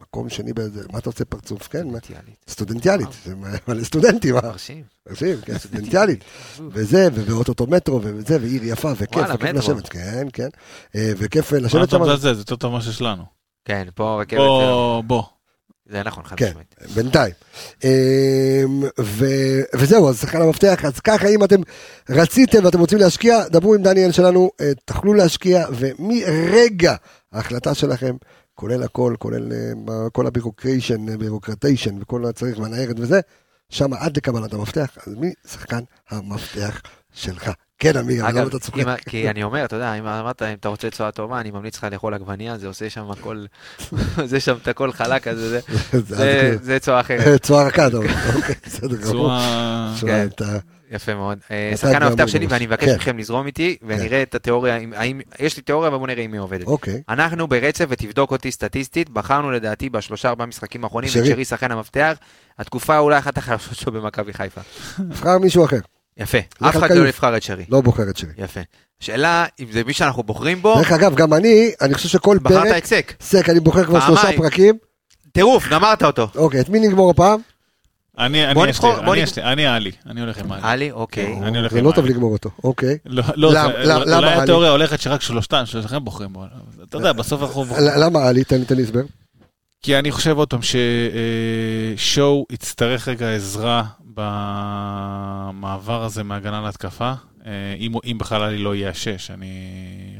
[0.00, 1.68] מקום שני באיזה, מה אתה רוצה פרצוף?
[1.68, 2.34] כן, מה- סטודנטיאלית.
[2.48, 3.34] סטודנטיאלית, זה
[3.68, 4.40] מלא סטודנטים, אה?
[4.42, 4.82] מרשים.
[5.08, 6.24] מרשים, כן, סטודנטיאלית.
[6.72, 9.50] וזה, ו- ואוטוטו מטרו, וזה, ועיר יפה, וכיף, וכיף.
[9.54, 10.48] לשבת, כן, כן.
[10.96, 12.34] אה, וכיף אה, מה לשבת אתה שם, מזלזל?
[12.34, 13.22] זה יותר טוב ממה שיש לנו.
[13.64, 15.22] כן, פה רכבת, בוא, בוא.
[15.90, 16.48] זה נכון, חד כן.
[16.48, 16.74] משמעית.
[16.94, 17.34] בינתיים.
[17.84, 21.60] אמ, ו- וזהו, אז שחקן המפתח, אז ככה אם אתם
[22.10, 26.94] רציתם ואתם רוצים להשקיע, דברו עם דניאל שלנו, אה, תוכלו להשקיע, ומרגע
[27.32, 28.16] ההחלטה שלכם,
[28.54, 33.20] כולל הכל, כולל אה, כל הביורוקריישן, ביורוקרטיישן וכל הצריך והניירת וזה,
[33.68, 35.80] שם עד לקבלת המפתח, אז מי שחקן
[36.10, 36.80] המפתח
[37.12, 37.50] שלך?
[37.80, 38.84] כן, עמיגה, למה אגב, אתה צוחק?
[39.08, 41.86] כי אני אומר, אתה יודע, אם אמרת, אם אתה רוצה תשואה טובה, אני ממליץ לך
[41.92, 43.44] לאכול עגבנייה, זה עושה שם הכל,
[44.30, 45.56] זה שם את הכל חלק, אז
[45.92, 47.42] זה- תשואה אחרת.
[47.46, 49.12] צוהר רכה, אתה אומר, אוקיי, בסדר גמור.
[49.12, 49.94] צורה...
[50.00, 50.26] כן.
[50.34, 50.58] אתה-
[50.92, 51.38] יפה מאוד.
[51.50, 52.46] אה, שחקן גם המפתח שלי.
[52.46, 52.94] ואני מבקש כן.
[52.96, 54.78] מכם לזרום איתי, ונראה את התיאוריה,
[55.40, 56.66] יש לי תיאוריה, ובואו נראה אם היא עובדת.
[56.66, 57.02] אוקיי.
[57.08, 61.26] אנחנו ברצף, ותבדוק אותי סטטיסטית, בחרנו לדעתי בשלושה ארבעה משחקים האחרונים, את שרי.
[61.28, 62.16] שרי שחקן המפתח,
[62.58, 64.60] התקופה אולי אחת החלשות שלו במכבי חיפה.
[64.98, 65.78] נבחר מישהו אחר,
[66.16, 66.90] יפה, אף אחד.
[66.90, 67.64] לא יבחר את שרי.
[67.68, 68.30] לא בוחר את שרי.
[68.38, 68.60] יפה.
[69.00, 72.62] שאלה, אם זה מי שאנחנו בוחרים בו, דרך אגב, גם אני, אני חושב שכל בחרת
[72.68, 73.12] פרק, את סק.
[73.20, 74.28] סק, אני בוחר כבר שלושה.
[74.36, 74.78] פרקים.
[75.32, 76.28] טירוף, גמרת אותו.
[76.36, 77.40] אוקיי, את מי נגמור הפעם?
[78.18, 80.62] אני, אני, יש לי, אני, יש לי, אני עלי, אני הולך עם עלי.
[80.64, 81.38] עלי, אוקיי.
[81.42, 82.14] אני הולך זה עם לא טוב עלי.
[82.14, 82.98] לגמור אותו, אוקיי.
[83.06, 83.62] לא, לא, זה-
[84.16, 84.32] אולי?
[84.32, 86.44] התיאוריה הולכת שרק שלושתם, שלושתכם בוחרים בו.
[86.88, 87.90] אתה יודע, בסוף אנחנו בוחרים.
[87.96, 88.44] למה עלי?
[88.44, 89.00] תן לי תן לי הסבר.
[89.82, 90.60] כי אני חושב עוד פעם
[91.96, 93.84] ששואו יצטרך רגע עזרה
[94.14, 97.12] במעבר הזה מהגנה להתקפה.
[97.46, 99.52] אה, אם, אם בכלל עלי לא יהיה השש, אני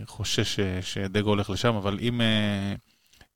[0.06, 2.74] חושש שדגו הולך לשם, אבל אם, אה,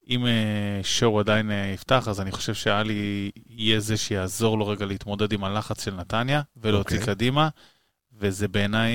[0.09, 5.33] אם אה, שואו עדיין יפתח, אז אני חושב שעלי יהיה זה שיעזור לו רגע להתמודד
[5.33, 7.15] עם הלחץ של נתניה ולהוציא אוקיי.
[7.15, 7.49] קדימה.
[8.19, 8.93] וזה בעיניי,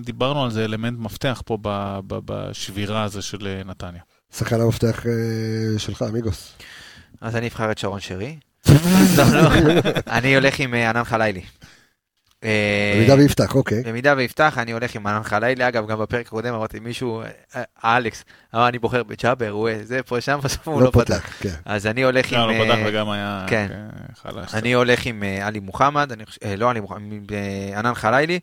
[0.00, 4.02] דיברנו על זה, אלמנט מפתח פה ב- ב- בשבירה הזו של נתניה.
[4.32, 5.04] שחקן המפתח
[5.78, 6.52] שלך, אמיגוס.
[7.20, 8.38] אז אני אבחר את שרון שרי.
[9.16, 9.50] לא, לא.
[10.18, 11.42] אני הולך עם אה, ענן חלילי.
[12.44, 13.82] אה, במידה ויפתח, אוקיי.
[13.82, 15.68] במידה ויפתח, אני הולך עם ענן חלילי.
[15.68, 19.78] אגב, גם בפרק הקודם אמרתי, מישהו, אה, אה, אלכס, אמר, אני בוחר בג'אבר, הוא אה,
[19.82, 21.30] זה פה, שם, בסוף הוא לא לא פתח.
[21.40, 21.54] כן.
[21.64, 22.38] אז אני הולך עם...
[22.38, 23.66] לא, לא אה, פתח וגם היה כן.
[23.70, 24.54] אה, חלש.
[24.54, 26.12] אני הולך עם אה, עלי מוחמד,
[26.44, 28.40] אה, לא עלי מוחמד, אה, ענן חלילי.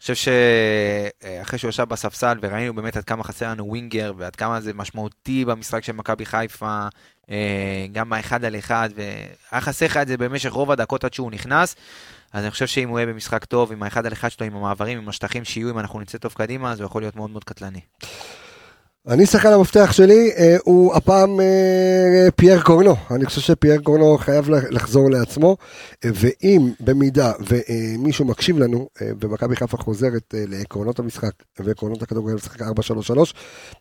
[0.00, 4.74] חושב שאחרי שהוא ישב בספסל וראינו באמת עד כמה חסר לנו ווינגר ועד כמה זה
[4.74, 6.86] משמעותי במשחק של מכבי חיפה,
[7.30, 11.30] אה, גם האחד על אחד, והיה חסר לך את זה במשך רוב הדקות עד שהוא
[11.30, 11.76] נכנס.
[12.32, 14.98] אז אני חושב שאם הוא יהיה במשחק טוב, עם האחד על אחד שלו, עם המעברים,
[14.98, 17.80] עם השטחים שיהיו, אם אנחנו נצא טוב קדימה, אז הוא יכול להיות מאוד מאוד קטלני.
[19.08, 22.94] אני שחקן המפתח שלי, אה, הוא הפעם אה, פייר קורנו.
[23.10, 25.56] אני חושב שפייר קורנו חייב לחזור לעצמו,
[26.04, 31.30] אה, ואם במידה ומישהו מקשיב לנו, אה, ומכבי חיפה חוזרת אה, לעקרונות המשחק
[31.60, 32.64] ועקרונות הכדורגל משחק 4-3-3,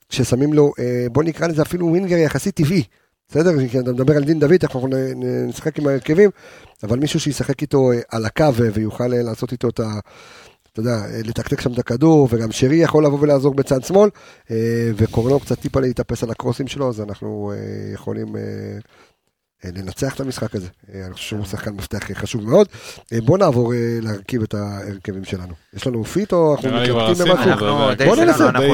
[0.10, 2.84] ששמים לו, אה, בוא נקרא לזה אפילו ווינגר יחסית טבעי.
[3.30, 3.68] בסדר?
[3.68, 4.88] כי אתה מדבר על דין דוד, אנחנו
[5.48, 6.30] נשחק עם ההרכבים,
[6.84, 10.00] אבל מישהו שישחק איתו אה, על הקו ויוכל אה, לעשות איתו את ה...
[10.74, 14.10] אתה יודע, אה, לתקתק שם את הכדור, וגם שרי יכול לבוא ולעזור בצד שמאל,
[14.52, 14.56] אה,
[14.96, 17.58] וקורנו קצת טיפה להתאפס על הקרוסים שלו, אז אנחנו אה,
[17.94, 18.36] יכולים
[19.66, 20.68] לנצח את המשחק הזה.
[21.06, 22.68] אני חושב שהוא שחקן מפתח חשוב מאוד.
[23.26, 25.54] בוא נעבור להרכיב את ההרכבים שלנו.
[25.74, 27.52] יש לנו פייט או אנחנו מתלבטים במשהו?
[27.98, 28.52] די בוא ננסה.
[28.52, 28.68] די-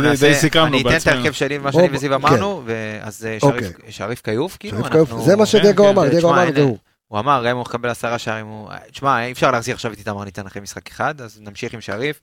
[0.68, 1.08] אני אתן את.
[1.08, 2.14] ההרכב שלי, מה שאני וזיו כן.
[2.16, 3.70] אמרנו, אה, אוקיי.
[3.89, 4.78] שריף- כיוף, כאילו.
[5.26, 6.52] זה מה שדגו כן, אמר, כן, דגו כן, אמר.
[6.56, 6.78] זהו.
[7.10, 8.70] הוא אמר, ראם הוא יקבל עשרה שערים, הוא...
[8.91, 12.20] תשמע, אי אפשר להחזיר עכשיו את איתמר ניצן אחרי משחק אחד, אז נמשיך עם שריף.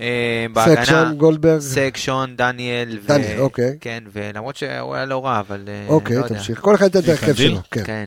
[0.00, 3.06] אה, בהגנה, סק שון, גולדברג, סק שון, דניאל, ו...
[3.08, 3.78] דניאל, אוקיי.
[3.80, 6.36] כן, ולמרות שהוא היה לא רע, אבל אה, אוקיי, לא יודע.
[6.36, 6.60] תמשיך.
[6.60, 7.34] כל אחד ייתן את ההרכב?
[7.34, 7.60] שלו.
[7.70, 7.84] כן.
[7.84, 8.04] כן.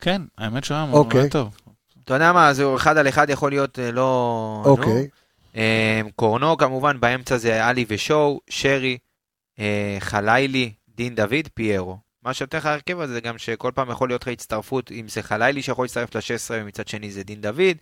[0.00, 1.20] כן, האמת שהיה אוקיי.
[1.20, 1.56] מאוד טוב.
[2.04, 4.62] אתה יודע מה, זה אחד על אחד יכול להיות אה, לא...
[4.64, 4.70] נו.
[4.70, 5.08] אוקיי.
[6.16, 8.98] קורנו כמובן, באמצע זה עלי ושואו, שרי,
[10.00, 12.05] חלילי, דין דוד, פיירו.
[12.26, 15.62] מה שנותן לך ההרכב הזה גם שכל פעם יכול להיות לך הצטרפות, אם זה חלילי
[15.62, 17.76] שיכול להצטרף ל-16 ומצד שני זה דין דוד,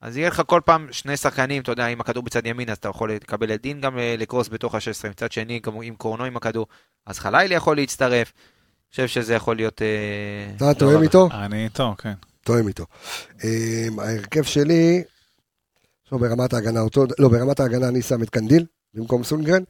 [0.00, 2.88] אז יהיה לך כל פעם שני שחקנים, אתה יודע, אם הכדור בצד ימין אז אתה
[2.88, 6.36] יכול לקבל את דין גם אה, לקרוס בתוך ה-16, מצד שני גם עם קורנו עם
[6.36, 6.66] הכדור,
[7.06, 8.32] אז חלאילי יכול להצטרף.
[8.32, 9.82] אני חושב שזה יכול להיות...
[9.82, 11.28] אה, אתה לא תואם איתו?
[11.32, 12.14] אני איתו, כן.
[12.44, 12.86] תואם איתו.
[13.44, 15.02] אמ, ההרכב שלי,
[16.12, 19.62] לא ברמת ההגנה אותו, לא ברמת ההגנה אני שם את קנדיל במקום סונגרן,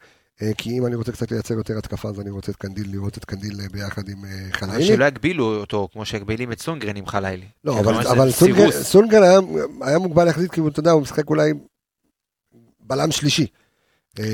[0.58, 3.24] כי אם אני רוצה קצת לייצר יותר התקפה אז אני רוצה את קנדיל, לראות את
[3.24, 4.68] קנדיל אה, ביחד עם אה, בכלל.
[4.68, 4.86] חלאילי.
[4.86, 7.46] שלא יגבילו אותו כמו שהגבילים את סונגרן עם חלאילי.
[7.64, 8.70] לא, אבל, אבל סונגרן.
[8.70, 9.38] סונגרן היה,
[9.80, 11.52] היה מוגבל יחסית, כי הוא, אתה יודע, הוא משחק אולי
[12.80, 13.46] בלם שלישי.
[14.18, 14.24] אמ,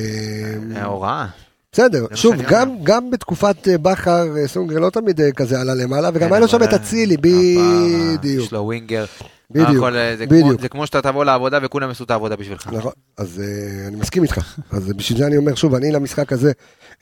[0.76, 1.26] אה, הוראה.
[1.72, 6.08] בסדר, שוב, גם, גם בתקופת אה, בכר, אה, סונגרן לא תמיד אה, כזה עלה למעלה,
[6.14, 8.44] וגם כן, היה לו שם את אצילי, בדיוק.
[8.44, 9.04] יש לו ווינגר.
[9.50, 10.60] בדיוק, הכל, אה, זה כמו- בדיוק.
[10.60, 12.66] זה כמו שאתה תבוא לעבודה וכולם יעשו את העבודה בשבילך.
[12.72, 14.58] נכון, אז אה, אני מסכים איתך.
[14.70, 16.52] אז בשביל זה אני אומר שוב, אני למשחק הזה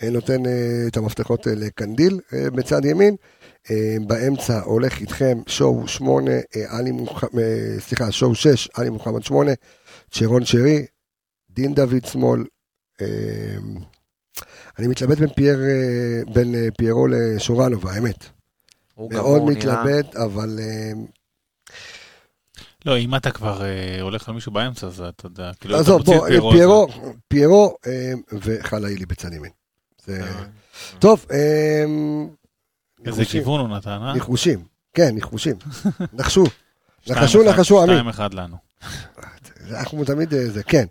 [0.02, 0.52] אה, נותן אה,
[0.86, 3.16] את המפתחות אה, לקנדיל אה, בצד ימין.
[3.70, 9.22] אה, באמצע הולך איתכם שואו שמונה, אה, עלי מוחמד, אה, סליחה, שואו שש, עלי מוחמד
[9.22, 9.52] שמונה,
[10.10, 10.86] צ'רון שרי,
[11.50, 12.44] דין דוד שמאל.
[13.00, 13.06] אה,
[14.78, 18.24] אני מתלבט בין, פייר, אה, בין אה, פיירו לשורנוב, האמת.
[18.98, 19.50] מאוד נראה.
[19.84, 20.92] מתלבט, אבל אה,
[22.86, 26.14] לא, אם אתה כבר אה, הולך על מישהו באמצע, אז אתה יודע, כאילו, אתה מוציא
[26.14, 26.88] בוא, את פיירו, פיירו,
[27.28, 29.50] פיירו אה, וחלאילי בצד ימין.
[30.04, 30.22] זה...
[30.22, 30.44] אה,
[30.98, 32.28] טוב, אמ,
[33.04, 33.40] איזה ניחושים.
[33.40, 34.14] כיוון הוא נתן, אה?
[34.14, 34.64] ניחושים,
[34.94, 35.56] כן, ניחושים.
[36.12, 36.44] נחשו,
[37.06, 37.92] נחשו, נחשו, עמי.
[37.92, 38.56] שתיים אחד לנו.
[39.70, 40.84] אנחנו תמיד, אה, זה, כן.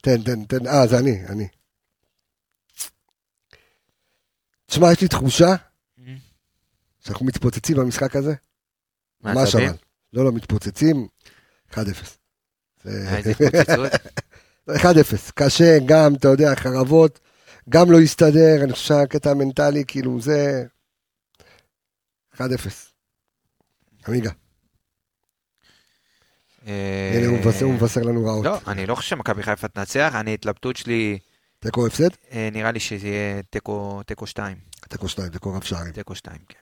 [0.00, 1.48] תן, תן, תן, אה, זה אני, אני.
[4.66, 5.54] תשמע, יש לי תחושה
[7.04, 8.34] שאנחנו מתפוצצים במשחק הזה.
[9.24, 9.68] ממש מהצדדים?
[9.68, 9.76] אבל.
[10.12, 11.08] לא, לא, מתפוצצים
[11.72, 11.76] 1-0.
[12.84, 13.92] זה- אה, איזה התפוצצות.
[14.82, 15.32] 1-0.
[15.34, 17.20] קשה, גם, אתה יודע, חרבות,
[17.68, 20.64] גם לא יסתדר, אני חושב שהקטע המנטלי, כאילו, זה...
[22.34, 22.38] 1-0.
[24.08, 24.30] עמיגה.
[26.66, 27.26] הנה,
[27.62, 28.44] הוא מבשר- לנו רעות.
[28.44, 31.18] לא, אני לא חושב שמכבי חיפה תנצח, אני התלבטות שלי,
[31.58, 32.08] תיקו הפסד?
[32.32, 34.56] אה, נראה לי שזה יהיה תיקו 2.
[34.88, 35.92] תיקו 2, תיקו רב שערים.
[35.92, 36.58] תיקו 2, כן.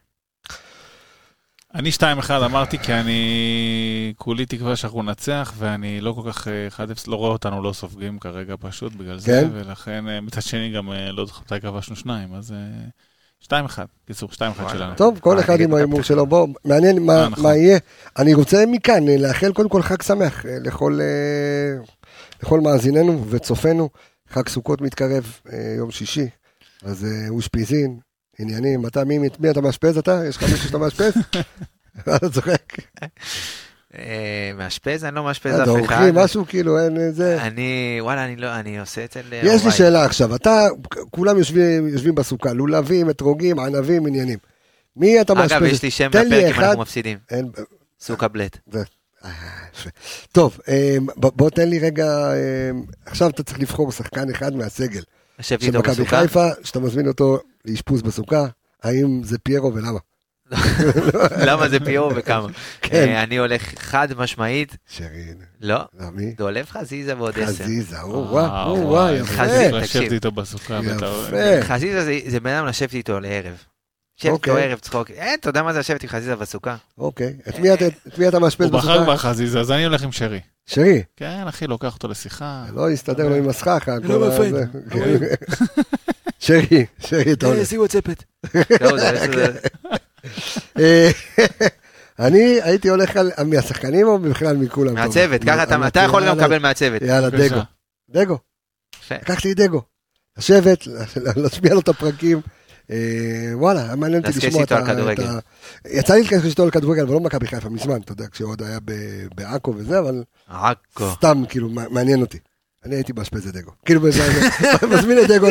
[1.74, 6.80] אני 2-1 אמרתי כי אני כולי תקווה שאנחנו ננצח ואני לא כל כך אה, 1-0
[7.06, 9.48] לא רואה אותנו לא סופגים כרגע פשוט בגלל זה כן?
[9.52, 14.28] ולכן אה, מצד שני גם אה, לא זוכר מתי כבשנו שניים אז אה, 2-1 קיצור
[14.32, 14.70] 2-1 וואלה.
[14.70, 14.94] שלנו.
[14.96, 16.26] טוב, כל אה, אחד עם ההימור שלו.
[16.26, 17.44] בוא, מעניין מה אה, נכון.
[17.44, 17.78] מה יהיה.
[18.18, 21.84] אני רוצה מכאן אה, לאחל קודם כל חג שמח אה, לכל אה,
[22.42, 23.88] לכל מאזיננו וצופינו.
[24.28, 26.28] חג סוכות מתקרב, אה, יום שישי.
[26.82, 27.98] אז אה, אושפיזין,
[28.38, 28.86] עניינים.
[28.86, 30.22] אתה, מי מי אתה מאשפז אתה?
[30.28, 31.12] יש לך מישהו שאתה מאשפז?
[32.00, 32.62] אתה צוחק.
[33.98, 35.04] אה, מאשפז?
[35.04, 35.78] אני לא מאשפז אתה אף אחד.
[35.78, 37.42] אורחים משהו כאילו, אין אה, זה.
[37.42, 39.70] אני, וואלה, אני לא, אני עושה אצל אה, יש לי.
[39.70, 40.66] שאלה עכשיו, אתה,
[41.10, 44.38] כולם יושבים בסוכה, לולבים, אתרוגים, ענבים, עניינים.
[44.96, 45.52] מי אתה מאשפז?
[45.52, 46.60] אגב, יש לי שם לפרק אם.
[46.60, 47.18] אנחנו מפסידים.
[48.00, 48.58] סוכה בלט.
[49.24, 49.30] אה.
[50.32, 50.58] טוב,
[51.16, 52.30] בוא תן לי רגע,
[53.06, 55.02] עכשיו אתה צריך לבחור שחקן אחד מהסגל
[55.40, 56.20] של מכבי בסוכה.
[56.20, 58.46] חיפה, שאתה מזמין אותו לאשפוז בסוכה,
[58.82, 59.98] האם זה פיירו ולמה?
[61.46, 62.48] למה זה פיור וכמה?
[62.82, 62.94] כן.
[63.08, 66.30] אה, אני הולך חד משמעית, שרין, לא, לא, מי?
[66.32, 67.64] דולב חזיזה ועוד עשר.
[67.64, 69.32] חזיזה, או אה, וואו, או וואו, יפה.
[69.32, 69.68] חזיזה.
[69.72, 70.12] לשבת תקשיב.
[70.12, 70.80] איתו בסוכה.
[70.84, 71.62] יפה.
[71.62, 73.44] חזיזה זה- זה בן אדם לשבת איתו לערב.
[73.44, 73.64] לשבת
[74.24, 74.62] איתו אוקיי.
[74.64, 75.10] ערב צחוק.
[75.10, 76.76] אה, אתה יודע מה זה לשבת עם חזיזה בסוכה?
[76.98, 77.74] אוקיי, את מי
[78.28, 79.14] אתה- מאשפז הוא בחר בסוכה?
[79.14, 80.40] בחזיזה אז אני הולך עם שרי.
[80.66, 82.64] שרי, כן אחי לוקח אותו לשיחה.
[82.74, 83.96] לא יסתדר לו עם הסככה.
[84.02, 84.54] לא מפחיד.
[84.54, 84.64] הזה.
[86.38, 87.66] שרי, שרי, אתה הולך.
[87.66, 88.24] שימו צפת.
[88.80, 89.58] זהו, זה- זה-
[90.78, 91.10] אה,
[92.26, 94.94] אני הייתי הולך על מהשחקנים או בכלל מכולם?
[94.94, 97.02] מהצוות, ככה אתה אתה יכול גם לקבל מהצוות.
[97.02, 97.30] יאללה.
[97.30, 97.60] דגו.
[98.10, 98.38] דגו.
[99.10, 99.82] לקחתי את דגו.
[100.38, 100.86] לשבת,
[101.36, 102.40] להשמיע לו את הפרקים.
[102.90, 102.96] אה,
[103.52, 105.38] וואלה, היה מעניין אותי לשמוע את ה...
[105.90, 108.62] יצא לי להתקשר איתו על כדורגל, אבל לא במכבי חיפה מזמן, אתה יודע, כשהוא עוד
[108.62, 108.78] היה
[109.34, 111.10] בעכו וזה, אבל עכו.
[111.14, 112.38] סתם, כאילו, מע- מעניין אותי.
[112.84, 113.70] אני הייתי מאשפז את דגו.
[113.84, 114.00] כאילו,
[114.90, 115.46] מזמין את דגו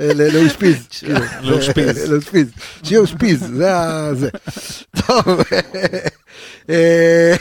[0.00, 0.86] לאושפיז.
[0.90, 1.18] כאילו.
[1.42, 2.10] לאושפיז.
[2.10, 2.48] לאושפיז.
[2.82, 4.14] שיהיה אושפיז, זה ה...
[4.14, 4.28] זה.
[5.06, 5.40] טוב.
[6.70, 7.34] אה,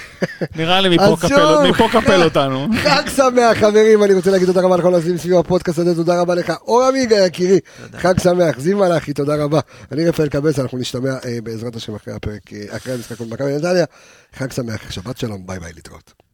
[0.55, 1.63] נראה לי מפה קפל- שוב.
[1.69, 2.67] מפה קפל אותנו.
[2.83, 6.35] חג שמח חברים, אני רוצה להגיד תודה רבה לכל העושים סביב הפודקאסט הזה, תודה רבה
[6.35, 7.59] לך, אור עמיגה יקירי,
[7.97, 9.59] חג שמח, זיו מלאכי, תודה רבה.
[9.91, 13.55] אני רפאל קבס, אנחנו נשתמע אה, בעזרת השם אחרי הפרק, אה, אחרי המשחק מול מכבי
[13.57, 13.85] נתניה,
[14.35, 16.24] חג שמח, שבת שלום, ביי ביי, להתראות.